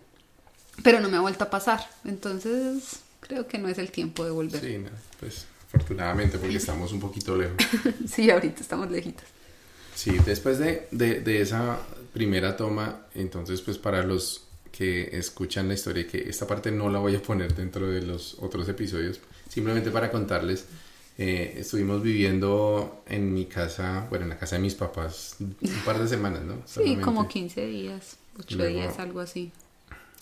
[0.82, 4.32] Pero no me ha vuelto a pasar, entonces creo que no es el tiempo de
[4.32, 4.62] volver.
[4.62, 7.58] Sí, no, pues afortunadamente porque estamos un poquito lejos.
[8.10, 9.26] Sí, ahorita estamos lejitas.
[9.94, 11.78] Sí, después de, de, de esa
[12.14, 17.00] primera toma, entonces pues para los que escuchan la historia, que esta parte no la
[17.00, 19.20] voy a poner dentro de los otros episodios,
[19.50, 20.66] simplemente para contarles,
[21.18, 26.00] eh, estuvimos viviendo en mi casa, bueno, en la casa de mis papás, un par
[26.00, 26.54] de semanas, ¿no?
[26.66, 27.02] Sí, Solamente.
[27.04, 29.52] como 15 días, 8 Luego- días, algo así.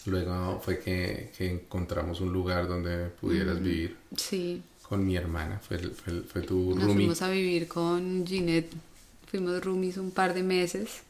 [0.06, 5.78] Luego fue que, que encontramos un lugar donde pudieras vivir Sí, con mi hermana, fue,
[5.80, 6.96] fue, fue tu Nos roomie.
[6.96, 8.72] fuimos a vivir con Ginette,
[9.30, 11.02] fuimos roomies un par de meses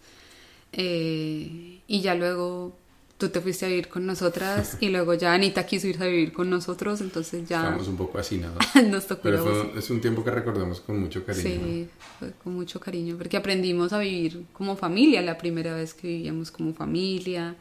[0.77, 2.77] eh, y ya luego
[3.17, 6.31] tú te fuiste a vivir con nosotras y luego ya Anita quiso irse a vivir
[6.31, 8.57] con nosotros, entonces ya Estábamos un poco hacinados.
[8.87, 11.43] nos tocó Pero fue, es un tiempo que recordamos con mucho cariño.
[11.43, 16.07] Sí, fue con mucho cariño, porque aprendimos a vivir como familia, la primera vez que
[16.07, 17.55] vivíamos como familia.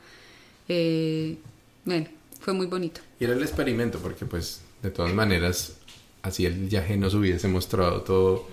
[0.69, 1.39] Eh,
[1.87, 2.07] bueno,
[2.41, 3.01] fue muy bonito.
[3.19, 5.79] Y era el experimento, porque pues de todas maneras,
[6.21, 8.47] así el viaje nos hubiese mostrado todo,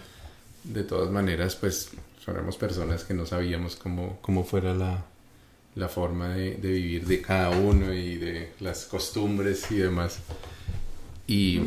[0.63, 1.89] de todas maneras, pues
[2.31, 5.05] éramos personas que no sabíamos cómo, cómo fuera la,
[5.75, 10.19] la forma de, de vivir de cada uno y de las costumbres y demás.
[11.27, 11.61] Y,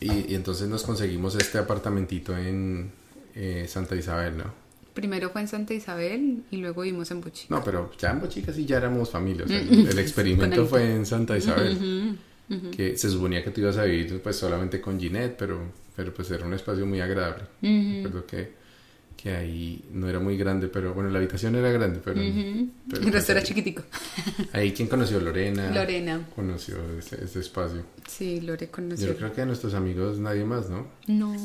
[0.00, 2.90] y, y entonces nos conseguimos este apartamentito en
[3.34, 4.62] eh, Santa Isabel, ¿no?
[4.94, 7.54] Primero fue en Santa Isabel y luego vivimos en Bochica.
[7.54, 9.46] No, pero ya en Bochica sí ya éramos familia.
[9.46, 12.18] o sea, el, el experimento fue en Santa Isabel.
[12.76, 15.58] Que se suponía que tú ibas a vivir pues solamente con Ginette, pero,
[15.96, 17.44] pero pues era un espacio muy agradable.
[17.62, 18.52] Recuerdo que,
[19.22, 22.16] que ahí no era muy grande, pero bueno, la habitación era grande, pero...
[22.16, 23.82] pero, El pues, resto era ahí- chiquitico.
[24.52, 25.20] Ahí, ¿quién conoció?
[25.20, 25.70] Lorena.
[25.70, 26.26] Lorena.
[26.34, 27.84] Conoció ese, ese espacio.
[28.08, 29.06] Sí, Lore conoció.
[29.08, 30.88] Yo creo que a nuestros amigos nadie más, ¿no?
[31.06, 31.36] No,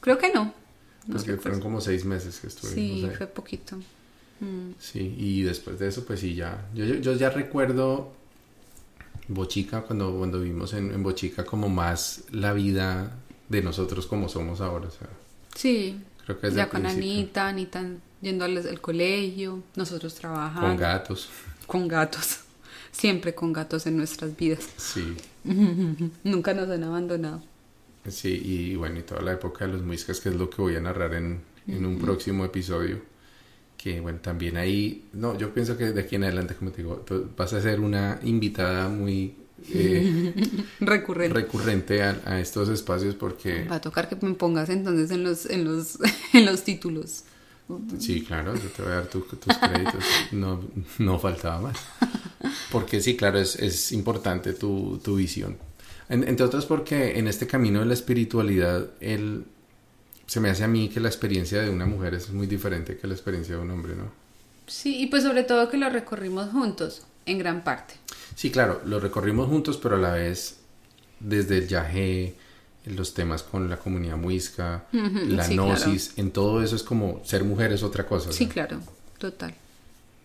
[0.00, 0.52] creo que no.
[1.06, 3.14] No Porque fueron pues, como seis meses que estuvimos Sí, ahí.
[3.16, 3.76] fue poquito.
[4.40, 6.66] Mm, Sí, y después de eso, pues sí, ya.
[6.74, 8.12] Yo, yo, yo ya recuerdo
[9.28, 13.16] Bochica, cuando, cuando vivimos en, en Bochica, como más la vida
[13.48, 14.88] de nosotros como somos ahora.
[14.88, 15.08] O sea,
[15.54, 16.00] Sí,
[16.38, 17.84] creo que es ya con Anita, Anita
[18.20, 20.60] yendo al, al colegio, nosotros trabajando.
[20.60, 21.28] Con gatos.
[21.66, 22.40] Con gatos.
[22.92, 24.68] Siempre con gatos en nuestras vidas.
[24.76, 25.16] Sí,
[26.24, 27.42] Nunca nos han abandonado.
[28.08, 30.76] sí, y bueno, y toda la época de los muiscas, que es lo que voy
[30.76, 33.02] a narrar en, en un próximo episodio.
[33.76, 36.96] Que bueno, también ahí, no, yo pienso que de aquí en adelante, como te digo,
[37.06, 39.34] tú vas a ser una invitada muy
[39.72, 40.32] eh,
[40.80, 41.34] Recurrente.
[41.34, 43.64] recurrente a, a estos espacios porque...
[43.64, 45.98] Va a tocar que me pongas entonces en los, en los,
[46.32, 47.24] en los títulos.
[48.00, 50.02] Sí, claro, yo te voy a dar tu- tus créditos.
[50.32, 50.60] No,
[50.98, 51.78] no faltaba más.
[52.72, 55.56] Porque sí, claro, es, es importante tu, tu visión.
[56.08, 59.44] En- entre otras porque en este camino de la espiritualidad, el,
[60.26, 63.06] se me hace a mí que la experiencia de una mujer es muy diferente que
[63.06, 64.10] la experiencia de un hombre, ¿no?
[64.66, 67.94] Sí, y pues sobre todo que lo recorrimos juntos, en gran parte.
[68.34, 70.58] Sí, claro, lo recorrimos juntos, pero a la vez
[71.20, 72.34] desde el yagé,
[72.86, 77.44] los temas con la comunidad muisca, la sí, gnosis, en todo eso es como ser
[77.44, 78.32] mujer es otra cosa.
[78.32, 78.52] Sí, ¿no?
[78.52, 78.80] claro,
[79.18, 79.54] total.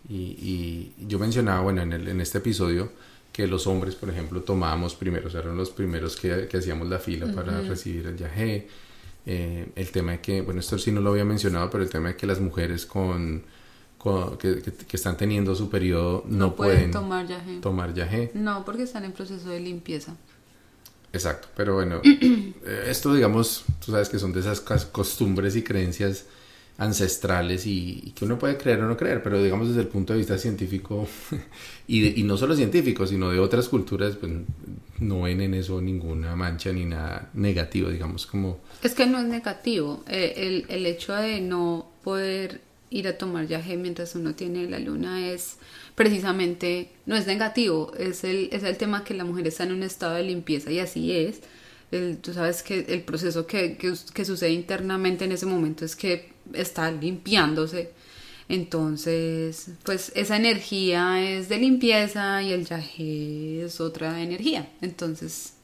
[0.08, 2.91] Y, y yo mencionaba, bueno, en, el- en este episodio,
[3.32, 6.88] que los hombres, por ejemplo, tomábamos primero, o sea, eran los primeros que, que hacíamos
[6.88, 8.68] la fila para recibir el yagé.
[9.26, 12.10] Eh, el tema de que, bueno, esto sí no lo había mencionado, pero el tema
[12.10, 13.44] de que las mujeres con,
[14.06, 17.60] con- que, que- que están teniendo su periodo no, pueden, tomar yagé.
[17.60, 18.30] tomar yagé.
[18.36, 20.15] No, porque están en proceso de limpieza.
[21.12, 26.26] Exacto, pero bueno, eh, esto digamos, tú sabes que son de esas costumbres y creencias
[26.78, 30.12] ancestrales y, y que uno puede creer o no creer, pero digamos desde el punto
[30.13, 31.08] de vista científico
[31.88, 34.32] y, de- y no solo científico, sino de otras culturas, pues
[35.00, 39.26] no ven en eso ninguna mancha ni nada negativo, digamos, como Es que no es
[39.26, 40.04] negativo.
[40.08, 44.80] Eh, el, el hecho de no poder ir a tomar yagé mientras uno tiene la
[44.80, 45.58] luna es
[45.95, 49.84] precisamente, no es negativo, es el, es el tema que la mujer está en un
[49.84, 51.41] estado de limpieza y así es,
[51.91, 55.95] el, tú sabes que el proceso que, que, que sucede internamente en ese momento es
[55.95, 57.91] que está limpiándose.
[58.48, 64.71] Entonces, pues esa energía es de limpieza y el yaje es otra energía.
[64.82, 65.55] Entonces,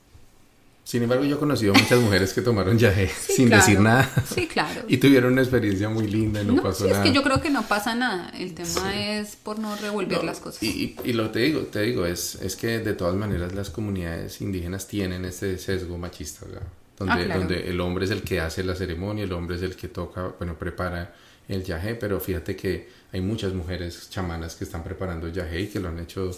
[0.84, 4.10] sin embargo, yo he conocido muchas mujeres que tomaron yaje sin decir nada.
[4.34, 4.82] Sí, claro.
[4.88, 7.04] y tuvieron una experiencia muy linda y no, pasó nada.
[7.04, 8.30] Es que yo creo que no pasa nada.
[8.38, 10.62] El tema es por no revolver las cosas.
[10.64, 14.42] Y, y, lo te digo, te digo, es, es que de todas maneras las comunidades
[14.42, 16.68] indígenas tienen ese sesgo machista, ¿verdad?
[16.98, 19.76] Donde, ah, donde el hombre es el que hace la ceremonia, el hombre es el
[19.76, 21.14] que toca, bueno, prepara
[21.48, 25.80] el yaje, pero fíjate que hay muchas mujeres chamanas que están preparando yaje y que
[25.80, 26.32] lo han hecho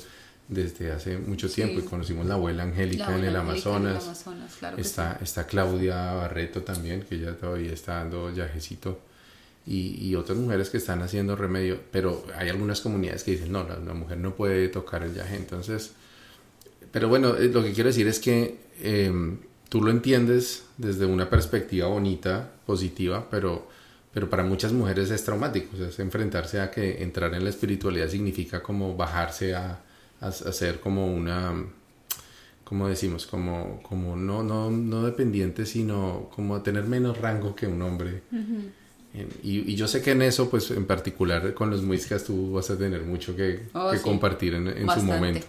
[0.48, 4.26] desde hace mucho tiempo y conocimos la abuela Angélica en el Amazonas.
[4.78, 9.00] está, está Claudia Barreto también, que ya todavía está dando yajecito.
[9.66, 13.64] Y, y, otras mujeres que están haciendo remedio, pero hay algunas comunidades que dicen, no,
[13.64, 15.38] la, mujer no puede tocar el yaje.
[15.38, 15.94] Entonces,
[16.92, 19.38] pero bueno, eh, lo que quiero decir es que em,
[19.70, 23.70] tú lo entiendes desde una perspectiva bonita, positiva, pero,
[24.14, 25.70] pero para muchas mujeres es traumático.
[25.76, 29.80] O sea, es enfrentarse a que entrar en la espiritualidad significa como bajarse a
[30.28, 31.54] hacer como una,
[32.64, 37.82] como decimos, como, como no, no, no dependiente, sino como tener menos rango que un
[37.82, 38.24] hombre.
[39.44, 42.70] y, y, yo sé que en eso, pues en particular con los muiscas, tú vas
[42.70, 45.46] a tener mucho que, oh, que compartir en, en su momento.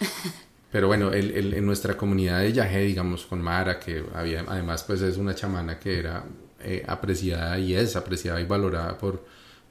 [0.72, 4.82] Pero bueno, el, el, en nuestra comunidad de Yaje, digamos, con Mara, que había, además
[4.84, 6.24] pues es una chamana que era
[6.60, 9.22] eh, apreciada y es apreciada y valorada por,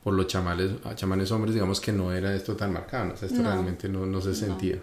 [0.04, 3.42] por los chamales, chamanes hombres, digamos que no era esto tan marcado, o sea, esto
[3.44, 4.82] realmente no, no, se sentía.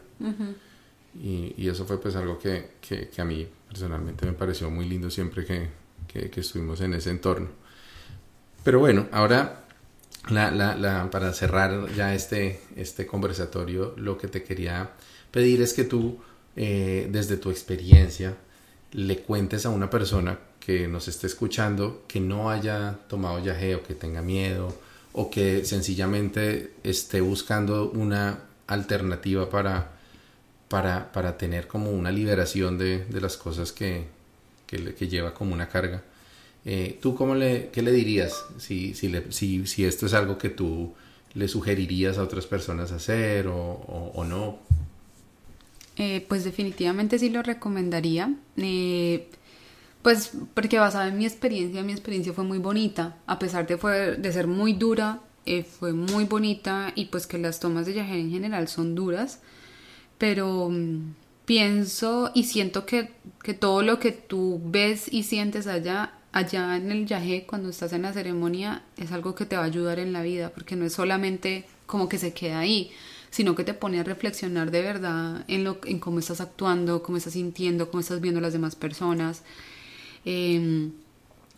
[1.21, 4.89] y, y, eso fue pues algo que, que, que, a mí personalmente me pareció muy
[4.89, 5.69] lindo siempre que,
[6.07, 7.49] que estuvimos en ese entorno.
[8.63, 9.65] Pero bueno, ahora
[10.31, 14.91] la, la, la, para cerrar ya este, este conversatorio, lo que te quería
[15.31, 16.19] pedir es que tú,
[16.57, 18.37] eh, desde tu experiencia,
[18.93, 23.83] le cuentes a una persona que nos esté escuchando que no haya tomado yaje o
[23.83, 24.75] que tenga miedo
[25.21, 29.91] o que sencillamente esté buscando una alternativa para,
[30.69, 34.05] para, para tener como una liberación de, de las cosas que,
[34.69, 36.05] que, que, lleva como una carga.
[36.65, 40.51] Eh, ¿Tú cómo le, qué le dirías si, si, si, si, esto es algo que
[40.51, 40.95] tú
[41.35, 43.59] le sugerirías a otras personas hacer o,
[44.15, 44.61] o, no?
[45.97, 48.33] Eh, pues definitivamente sí lo recomendaría.
[48.57, 49.29] Eh,
[50.09, 54.17] pues porque basada en mi experiencia, mi experiencia fue muy bonita, a pesar de, fue,
[54.17, 58.19] de ser muy dura, eh, fue muy bonita y pues que las tomas de yaje
[58.19, 59.41] en general son duras,
[60.17, 63.11] pero mm, pienso y siento que,
[63.43, 67.93] que, todo lo que tú ves y sientes allá, allá en el yaje cuando estás
[67.93, 70.87] en la ceremonia es algo que te va a ayudar en la vida, porque no
[70.87, 72.93] es solamente como que se queda ahí,
[73.29, 77.19] sino que te pone a reflexionar de verdad en, lo, en cómo estás actuando, cómo
[77.19, 79.43] estás sintiendo, cómo estás viendo a las demás personas.
[80.31, 80.93] Em,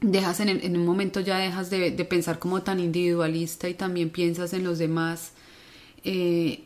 [0.01, 4.63] dejas en, un momento ya dejas de, pensar como tan individualista y también piensas en
[4.63, 5.33] los demás,
[6.05, 6.63] eh,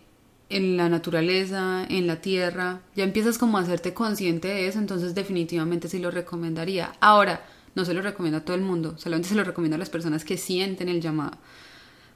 [0.50, 5.14] en la naturaleza, en la tierra, ya empiezas como a hacerte consciente de eso, entonces
[5.14, 6.92] definitivamente sí lo recomendaría.
[7.00, 9.88] Ahora, no se lo recomiendo a todo el mundo, solamente se lo recomiendo a las
[9.88, 11.38] personas que sienten el llamado,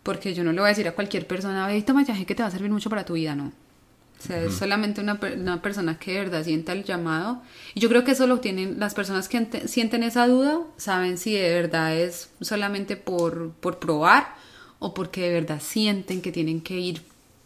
[0.02, 2.42] porque yo no le voy a decir a cualquier persona, ve, toma viaje que te
[2.42, 3.52] va a servir mucho para tu vida, no.
[4.18, 7.40] O sea, es solamente una, una, persona que de verdad sienta el llamado.
[7.74, 11.34] Y yo creo que eso lo tienen las personas que sienten esa duda, saben si
[11.34, 14.34] de verdad es solamente por, por probar
[14.80, 17.02] o porque de verdad sienten que tienen que ir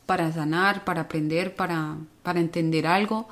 [0.07, 3.29] para sanar, para aprender, para, para entender algo.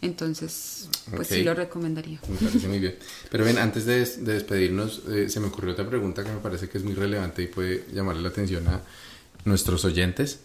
[0.00, 2.20] Entonces, pues sí lo recomendaría.
[2.28, 2.96] Me parece muy bien.
[3.30, 6.68] Pero bien, antes de, de despedirnos, eh, se me ocurrió otra pregunta que me parece
[6.68, 8.80] que es muy relevante y puede llamarle la atención a
[9.44, 10.40] nuestros oyentes.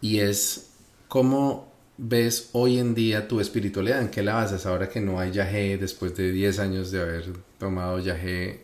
[0.00, 0.73] Y es,
[1.08, 4.00] ¿Cómo ves hoy en día tu espiritualidad?
[4.00, 7.32] ¿En qué la basas ahora que no hay yagé después de 10 años de haber
[7.58, 8.62] tomado yagé?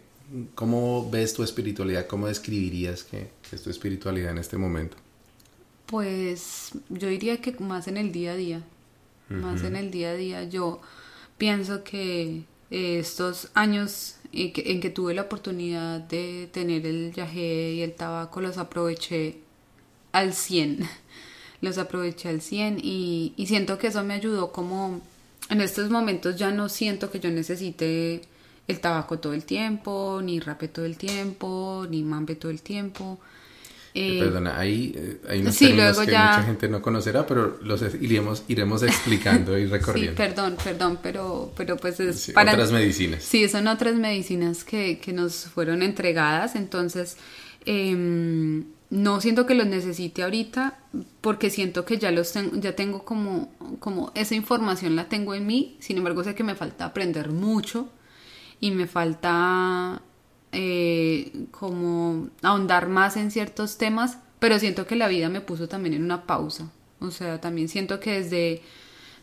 [0.54, 2.06] ¿Cómo ves tu espiritualidad?
[2.06, 4.96] ¿Cómo describirías que, es tu espiritualidad en este momento?
[5.86, 8.62] Pues yo diría que más en el día a día,
[9.28, 10.44] más en el día a día.
[10.44, 10.80] Yo
[11.36, 17.74] pienso que estos años en que, en que, tuve la oportunidad de tener el yagé
[17.74, 19.38] y el tabaco los aproveché
[20.12, 20.88] al 100
[21.60, 25.00] los aproveché al 100 y, y siento que eso me ayudó como
[25.50, 28.22] en estos momentos ya no siento que yo necesite
[28.68, 33.18] el tabaco todo el tiempo, ni rape todo el tiempo, ni mambe todo el tiempo.
[33.92, 37.82] Eh, Perdona, ahí eh, hay unos sí, términos que mucha gente no conocerá, pero los
[38.00, 40.12] iremos, iremos explicando y recorriendo.
[40.12, 42.52] Sí, perdón, perdón, pero, pero pues es para...
[42.52, 43.24] Otras medicinas.
[43.24, 47.16] Sí, son otras medicinas que, que nos fueron entregadas, entonces...
[47.66, 50.78] Eh, no siento que los necesite ahorita
[51.20, 55.46] porque siento que ya los tengo, ya tengo como, como esa información la tengo en
[55.46, 57.88] mí, sin embargo sé que me falta aprender mucho
[58.58, 60.02] y me falta
[60.50, 65.94] eh, como ahondar más en ciertos temas, pero siento que la vida me puso también
[65.94, 68.62] en una pausa, o sea, también siento que desde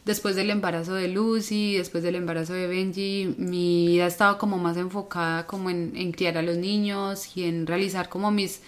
[0.06, 4.78] después del embarazo de Lucy, después del embarazo de Benji, mi vida estaba como más
[4.78, 8.62] enfocada como en, en criar a los niños y en realizar como mis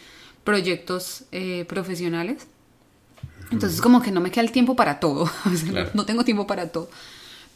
[0.43, 2.47] proyectos eh, profesionales.
[3.51, 5.29] Entonces como que no me queda el tiempo para todo,
[5.93, 6.89] no tengo tiempo para todo.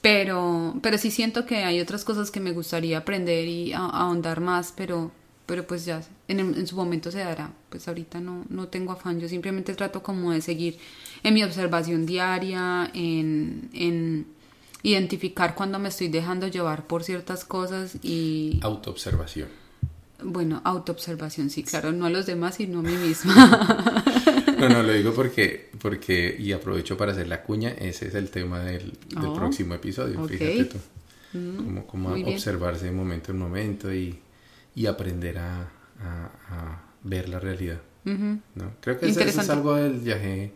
[0.01, 4.73] Pero, pero sí siento que hay otras cosas que me gustaría aprender y ahondar más,
[4.75, 5.11] pero,
[5.45, 7.53] pero pues ya en, en, su momento se dará.
[7.69, 10.77] Pues ahorita no, no tengo afán, yo simplemente trato como de seguir
[11.23, 14.27] en mi observación diaria, en, en
[14.84, 18.59] identificar cuando me estoy dejando llevar por ciertas cosas y...
[18.61, 19.47] Autoobservación.
[20.24, 23.95] Bueno, autoobservación, sí, claro, no a los demás, sino a mí misma.
[24.59, 28.30] no, no, lo digo porque, porque, y aprovecho para hacer la cuña, ese es el
[28.30, 30.78] tema del, oh, próximo episodio, fíjate tú.
[31.34, 34.19] Mm, como, observarse de momento en momento y,
[34.76, 37.82] y aprender a, a, ver la realidad.
[38.05, 38.74] ¿no?
[38.82, 40.51] Creo que eso, es algo del viaje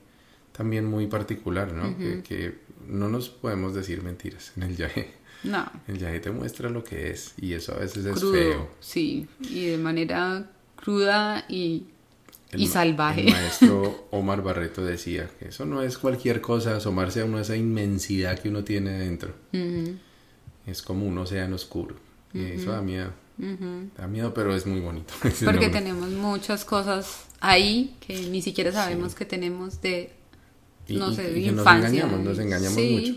[0.52, 1.98] también muy particular, ¿no?
[1.98, 5.14] que, que no nos podemos decir mentiras en el viaje.
[5.44, 5.70] No.
[5.88, 8.70] El viaje te muestra lo que es y eso a veces es feo.
[8.80, 11.86] Sí, y de manera cruda y,
[12.54, 13.28] y salvaje.
[13.28, 17.56] El maestro Omar Barreto decía que eso no es cualquier cosa, asomarse a uno esa
[17.56, 19.34] inmensidad que uno tiene dentro.
[20.66, 21.96] Es como un océano oscuro.
[22.34, 23.12] Y eso da miedo.
[23.98, 25.14] Da miedo, pero es muy bonito.
[25.46, 30.12] Porque tenemos muchas cosas ahí que ni siquiera sabemos que tenemos de
[30.90, 33.16] no sé, y, nos engañamos, nos engañamos mucho.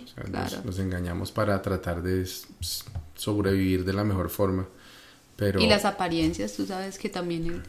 [0.65, 2.29] nos, engañamos para tratar de
[3.15, 4.67] sobrevivir de la mejor forma.
[5.37, 5.61] Pero...
[5.61, 7.63] Y las apariencias, tú sabes que también el,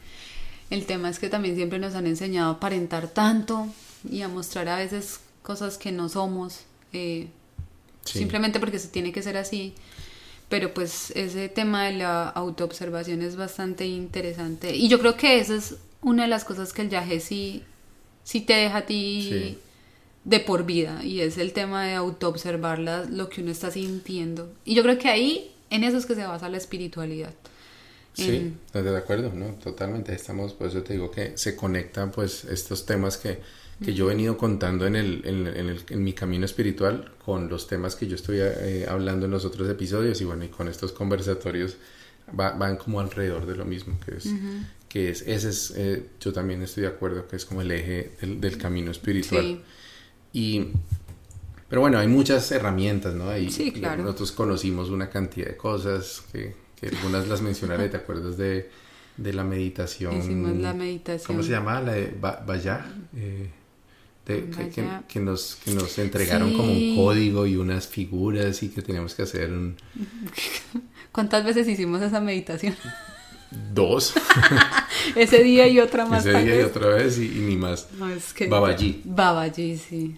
[0.70, 3.68] el tema es que también siempre nos han enseñado a aparentar tanto
[4.10, 6.60] y a mostrar a veces cosas que no somos,
[6.92, 7.28] eh,
[8.04, 9.74] simplemente porque se tiene que ser así.
[10.48, 14.74] Pero pues ese tema de la autoobservación es bastante interesante.
[14.76, 17.62] Y yo creo que esa es una de las cosas que el viaje sí,
[18.22, 19.58] sí te deja a ti
[20.24, 24.52] de por vida y es el tema de autoobservar lo que uno está sintiendo.
[24.64, 27.34] Y yo creo que ahí, en eso es que se basa la espiritualidad.
[28.14, 29.54] Sí, estoy de acuerdo, ¿no?
[29.54, 33.38] Totalmente, estamos, por eso te digo que se conectan pues estos temas que,
[33.82, 37.66] que yo he venido contando en, el, en, el, en, mi camino espiritual con los
[37.66, 40.92] temas que yo estoy eh, hablando en los otros episodios y bueno, y con estos
[40.92, 41.78] conversatorios
[42.34, 44.28] van como alrededor de lo mismo, que es,
[44.88, 48.12] que es ese es, eh, yo también estoy de acuerdo que es como el eje
[48.20, 49.42] del, del camino espiritual.
[49.42, 49.60] Sí
[50.32, 50.66] y,
[51.68, 53.28] pero bueno, hay muchas herramientas, ¿no?
[53.28, 54.02] Ahí, sí, claro.
[54.02, 58.70] Nosotros conocimos una cantidad de cosas que, que algunas las mencionaré, ¿te acuerdas de,
[59.16, 60.18] de, la meditación?
[60.18, 61.26] Hicimos la meditación.
[61.26, 61.80] ¿Cómo se llama?
[61.80, 62.86] La de Vaya.
[63.16, 63.50] Eh,
[64.24, 69.14] que, que, nos, que nos entregaron como un código y unas figuras y que teníamos
[69.14, 69.76] que hacer un...
[71.12, 72.76] ¿Cuántas veces hicimos esa meditación?
[73.74, 74.14] Dos.
[75.16, 76.26] Ese día y otra más.
[76.26, 77.88] Ese día y otra vez y, ni más.
[77.98, 78.46] No, es que...
[78.48, 79.02] Babaji.
[79.04, 80.16] Babaji, sí.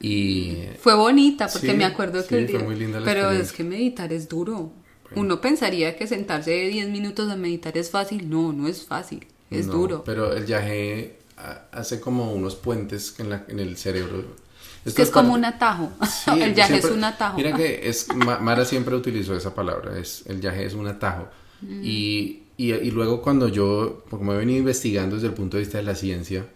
[0.00, 0.58] Y...
[0.80, 2.46] Fue bonita porque me acuerdo que...
[2.48, 4.72] Fue muy linda la Pero es que meditar es duro.
[5.14, 8.28] Uno pensaría que sentarse 10 minutos a meditar es fácil.
[8.28, 9.26] No, no es fácil.
[9.50, 10.02] Es duro.
[10.04, 11.18] Pero el viaje
[11.72, 14.24] hace como unos puentes en, la, en el cerebro.
[14.84, 15.92] es que es como un atajo.
[16.38, 17.36] el viaje es un atajo.
[17.36, 19.98] Mira que es, Mara siempre utilizó esa palabra.
[19.98, 21.28] Es, el viaje es un atajo.
[21.60, 21.80] Mm.
[21.84, 25.78] Y y, y, luego cuando yo, como he venido investigando desde el punto de vista
[25.78, 26.46] de la ciencia,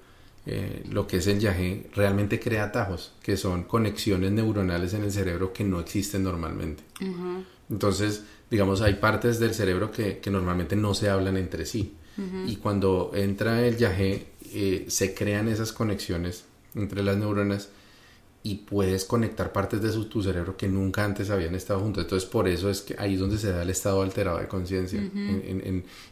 [0.46, 5.12] eh, lo que es el yagé realmente crea atajos, que son conexiones neuronales en el
[5.12, 6.82] cerebro que no existen normalmente.
[7.68, 11.94] Entonces, digamos, hay partes del cerebro que, que normalmente no se hablan entre sí.
[12.46, 16.44] Y cuando entra el yagé, eh, se crean esas conexiones
[16.74, 17.70] entre las neuronas
[18.42, 22.04] y puedes conectar partes de su, tu cerebro que nunca antes habían estado juntos.
[22.04, 24.98] Entonces, por eso es que ahí es donde se da el estado alterado de conciencia.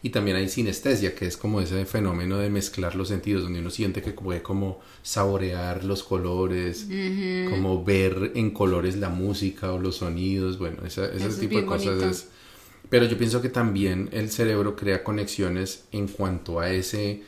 [0.02, 3.70] y también hay sinestesia, que es como ese fenómeno de mezclar los sentidos, donde uno
[3.70, 6.86] siente que puede como saborear los colores,
[7.48, 11.08] como ver en colores la música o los sonidos, bueno, ese
[11.40, 12.28] tipo de cosas es...
[12.90, 17.22] Pero yo pienso que también el cerebro crea conexiones en cuanto a ese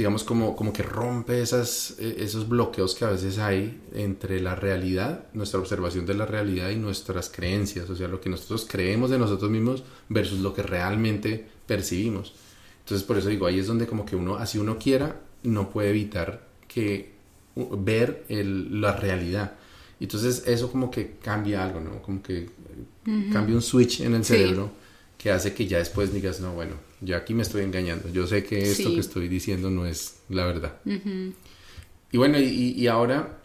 [0.00, 4.54] digamos, como, como que rompe esas, e, esos bloqueos que a veces hay entre la
[4.54, 9.10] realidad, nuestra observación de la realidad y nuestras creencias, o sea, lo que nosotros creemos
[9.10, 12.32] de nosotros mismos versus lo que realmente percibimos.
[12.78, 15.90] Entonces, por eso digo, ahí es donde como que uno, así uno quiera, no puede
[15.90, 17.12] evitar que
[17.54, 19.52] ver el, la realidad.
[20.00, 22.00] Entonces, eso como que cambia algo, ¿no?
[22.00, 22.48] Como que
[23.30, 24.70] cambia un switch en el cerebro
[25.18, 28.08] que hace que ya después digas, no, bueno, ya aquí me estoy engañando.
[28.10, 28.94] Yo sé que esto Sí.
[28.94, 30.76] que estoy diciendo no es la verdad.
[30.84, 32.44] Y bueno, y,
[32.76, 33.38] y ahora,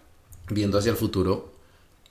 [0.49, 1.53] viendo hacia el futuro,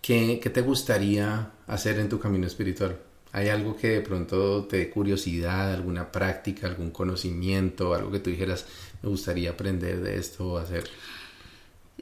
[0.02, 2.96] ¿qué, ¿qué te gustaría hacer en tu camino espiritual?
[3.32, 8.30] ¿Hay algo que de pronto te dé curiosidad, alguna práctica, algún conocimiento, algo que tú
[8.30, 8.64] dijeras,
[9.02, 10.84] me gustaría aprender de esto o hacer?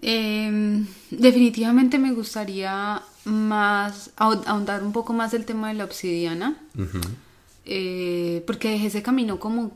[0.01, 6.57] Eh, definitivamente me gustaría más ahond- ahondar un poco más el tema de la obsidiana.
[7.65, 9.73] Eh, porque dejé ese camino como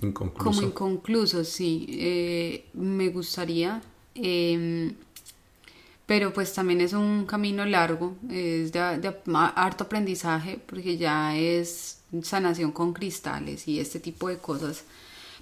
[0.00, 0.44] Inconcluso.
[0.44, 1.86] como inconcluso, sí.
[1.90, 3.82] Eh, me gustaría.
[4.14, 4.92] eh,
[6.06, 12.72] pero pues también es un camino largo, es de, harto aprendizaje, porque ya es sanación
[12.72, 14.84] con cristales y este tipo de cosas.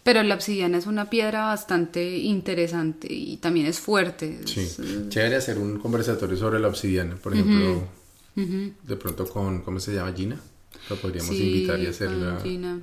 [0.05, 4.41] Pero la obsidiana es una piedra bastante interesante y también es fuerte.
[4.47, 4.69] Sí,
[5.09, 7.89] chévere hacer un conversatorio sobre la obsidiana, por ejemplo,
[8.35, 10.13] de pronto con, ¿cómo se llama?
[10.13, 10.41] Gina.
[10.89, 12.41] Lo podríamos sí, invitar y hacerla.
[12.43, 12.81] Gina,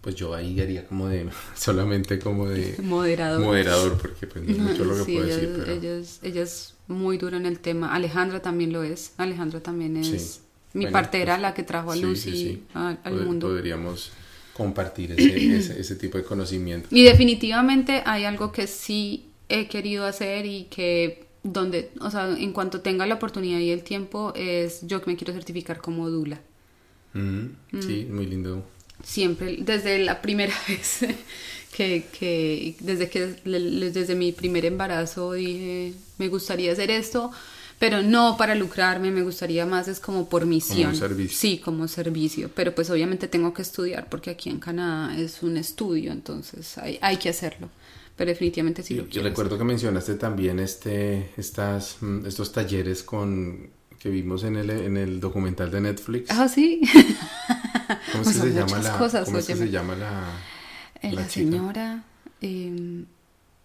[0.00, 3.44] Pues yo ahí haría como de, solamente como de Moderador.
[3.44, 6.42] moderador, porque pues no es mucho lo que Sí, puedo decir, pero ella es, ella
[6.42, 7.94] es muy dura en el tema.
[7.94, 9.12] Alejandra también lo es.
[9.18, 10.40] Alejandra también es Sí.
[10.74, 12.62] mi Bueno, partera, pues, la que trajo a sí, Lucy sí, sí.
[12.74, 13.48] al, al Pod- mundo.
[13.48, 14.12] Podríamos
[14.54, 16.88] compartir ese, ese, ese tipo de conocimiento.
[16.90, 22.52] Y definitivamente hay algo que sí he querido hacer y que donde, o sea, en
[22.52, 26.40] cuanto tenga la oportunidad y el tiempo, es yo que me quiero certificar como Dula.
[27.14, 27.46] Mm,
[27.80, 28.64] Sí, muy lindo.
[29.02, 31.00] Siempre, desde la primera vez
[31.72, 37.30] que, que desde que desde mi primer embarazo dije, me gustaría hacer esto,
[37.78, 40.94] pero no para lucrarme, me gustaría más es como por misión.
[40.94, 41.36] servicio.
[41.38, 45.56] Sí, como servicio, pero pues obviamente tengo que estudiar porque aquí en Canadá es un
[45.56, 47.70] estudio, entonces hay, hay que hacerlo.
[48.16, 49.28] Pero definitivamente sí Y- lo y quiero.
[49.30, 53.70] recuerdo que mencionaste también este, estas, mm, estos talleres con
[54.00, 56.30] que vimos en el, en el documental de Netflix.
[56.30, 56.80] Ah, sí.
[58.12, 59.66] ¿Cómo es que Son se llama la, cosas, ¿cómo es que óyeme.
[59.66, 60.22] se llama la,
[61.02, 62.02] Eh, la señora.
[62.40, 63.04] em,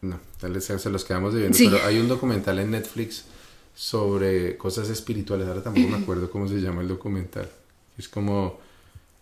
[0.01, 1.69] No, tal vez se se los quedamos debiendo, Sí.
[1.71, 3.25] pero hay un documental en Netflix
[3.73, 7.49] sobre cosas espirituales, ahora tampoco me acuerdo cómo se llama el documental.
[7.97, 8.59] Es como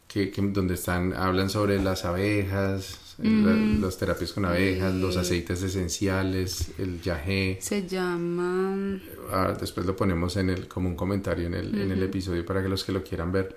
[0.08, 5.18] que, que donde están, hablan sobre las abejas, eh, la- las terapias con abejas, los
[5.18, 7.58] aceites esenciales, el yagé.
[7.62, 9.00] se llama.
[9.32, 12.62] Ah, después lo ponemos en el, como un comentario en el, en el episodio para
[12.62, 13.56] que los que lo quieran ver.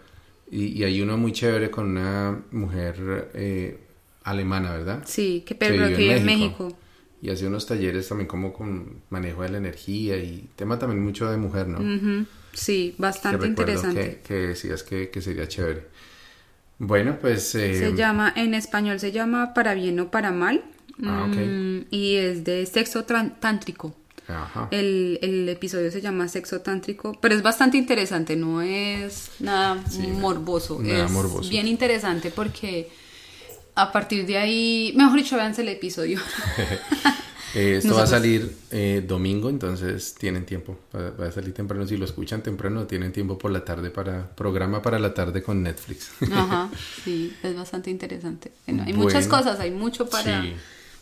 [0.51, 3.79] Y, y hay uno muy chévere con una mujer eh,
[4.23, 5.03] alemana, ¿verdad?
[5.07, 6.79] Sí, que que pero vive que en vive en México.
[7.23, 11.29] Y hace unos talleres también como con manejo de la energía y tema también mucho
[11.31, 11.79] de mujer, ¿no?
[12.53, 14.21] Sí, bastante interesante.
[14.23, 15.87] Que, que decías que, que sería chévere.
[16.79, 17.55] Bueno, pues...
[17.55, 20.63] eh, Se llama, en español se llama Para bien o para mal.
[21.05, 21.37] Ah, ok.
[21.37, 23.95] Mm, Y es de sexo tántrico.
[24.29, 24.67] Ajá.
[24.73, 29.81] El, el episodio se llama Sexo Tántrico, pero es bastante interesante, no es nada
[30.19, 30.81] morboso.
[30.83, 31.49] nada es morboso.
[31.49, 32.89] bien interesante porque
[33.77, 36.19] a partir de ahí, mejor dicho, véanse el episodio.
[37.59, 40.79] Eh, esto va a salir eh, domingo, entonces tienen tiempo.
[40.95, 41.87] Va, va a salir temprano.
[41.87, 44.29] Si lo escuchan temprano, tienen tiempo por la tarde para...
[44.37, 46.11] Programa para la tarde con Netflix.
[46.31, 46.71] Ajá,
[47.05, 48.53] sí, es bastante interesante.
[48.67, 49.05] Bueno, hay Bueno.
[49.05, 50.53] muchas cosas, hay mucho para, Sí.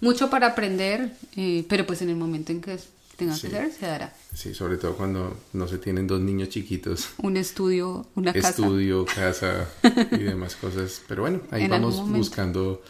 [0.01, 2.79] mucho para aprender, eh, pero pues en el momento en que
[3.17, 3.43] tenga Sí.
[3.43, 4.13] que ser, se dará.
[4.35, 7.09] sí, sobre todo cuando no se tienen dos niños chiquitos.
[7.19, 8.49] Un estudio, una casa.
[8.51, 9.69] Estudio, casa
[10.13, 11.01] y demás cosas.
[11.09, 12.81] Pero bueno, ahí En vamos buscando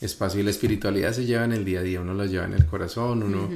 [0.00, 2.52] espacio y la espiritualidad se lleva en el día a día, uno la lleva en
[2.54, 3.48] el corazón, uno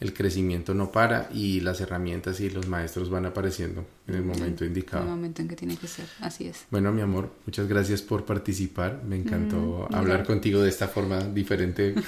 [0.00, 4.64] el crecimiento no para y las herramientas y los maestros van apareciendo en el momento
[4.64, 5.04] En el indicado.
[5.06, 6.64] momento en que tiene que ser, así es.
[6.70, 9.02] Bueno, mi amor, muchas gracias por participar.
[9.08, 11.94] Me encantó hablar contigo de esta forma diferente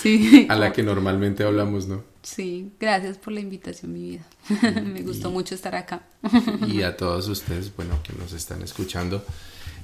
[0.00, 2.02] Sí, a la que normalmente hablamos, ¿no?
[2.22, 4.26] sí, gracias por la invitación, mi vida.
[4.82, 6.02] Me gustó mucho estar acá.
[6.66, 9.22] Y a todos ustedes, bueno, que nos están escuchando,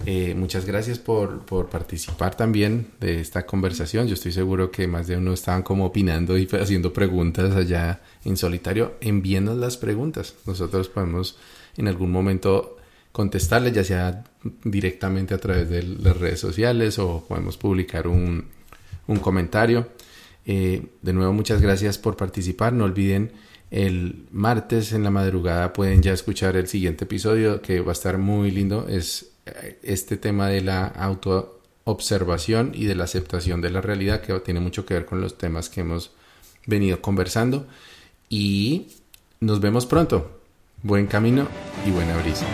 [0.05, 4.07] eh, muchas gracias por, por participar también de esta conversación.
[4.07, 8.37] Yo estoy seguro que más de uno estaban como opinando y haciendo preguntas allá en
[8.37, 8.95] solitario.
[9.01, 10.35] Envíenos las preguntas.
[10.47, 11.39] Nosotros podemos
[11.77, 12.77] en algún momento
[13.13, 14.25] contestarles, ya sea
[14.63, 18.45] directamente a través de las redes sociales o podemos publicar un,
[19.07, 19.89] un comentario.
[20.45, 22.73] Eh, de nuevo, muchas gracias por participar.
[22.73, 23.33] No olviden,
[23.71, 28.19] el martes en la madrugada pueden ya escuchar el siguiente episodio que va a estar
[28.19, 28.87] muy lindo.
[28.89, 29.33] Es
[29.83, 34.87] este tema de la autoobservación y de la aceptación de la realidad que tiene mucho
[34.87, 36.13] que ver con los temas que hemos
[36.67, 37.67] venido conversando.
[38.29, 38.89] Y
[39.41, 40.41] nos vemos pronto.
[40.83, 41.49] Buen camino
[41.87, 42.47] y buena brisa.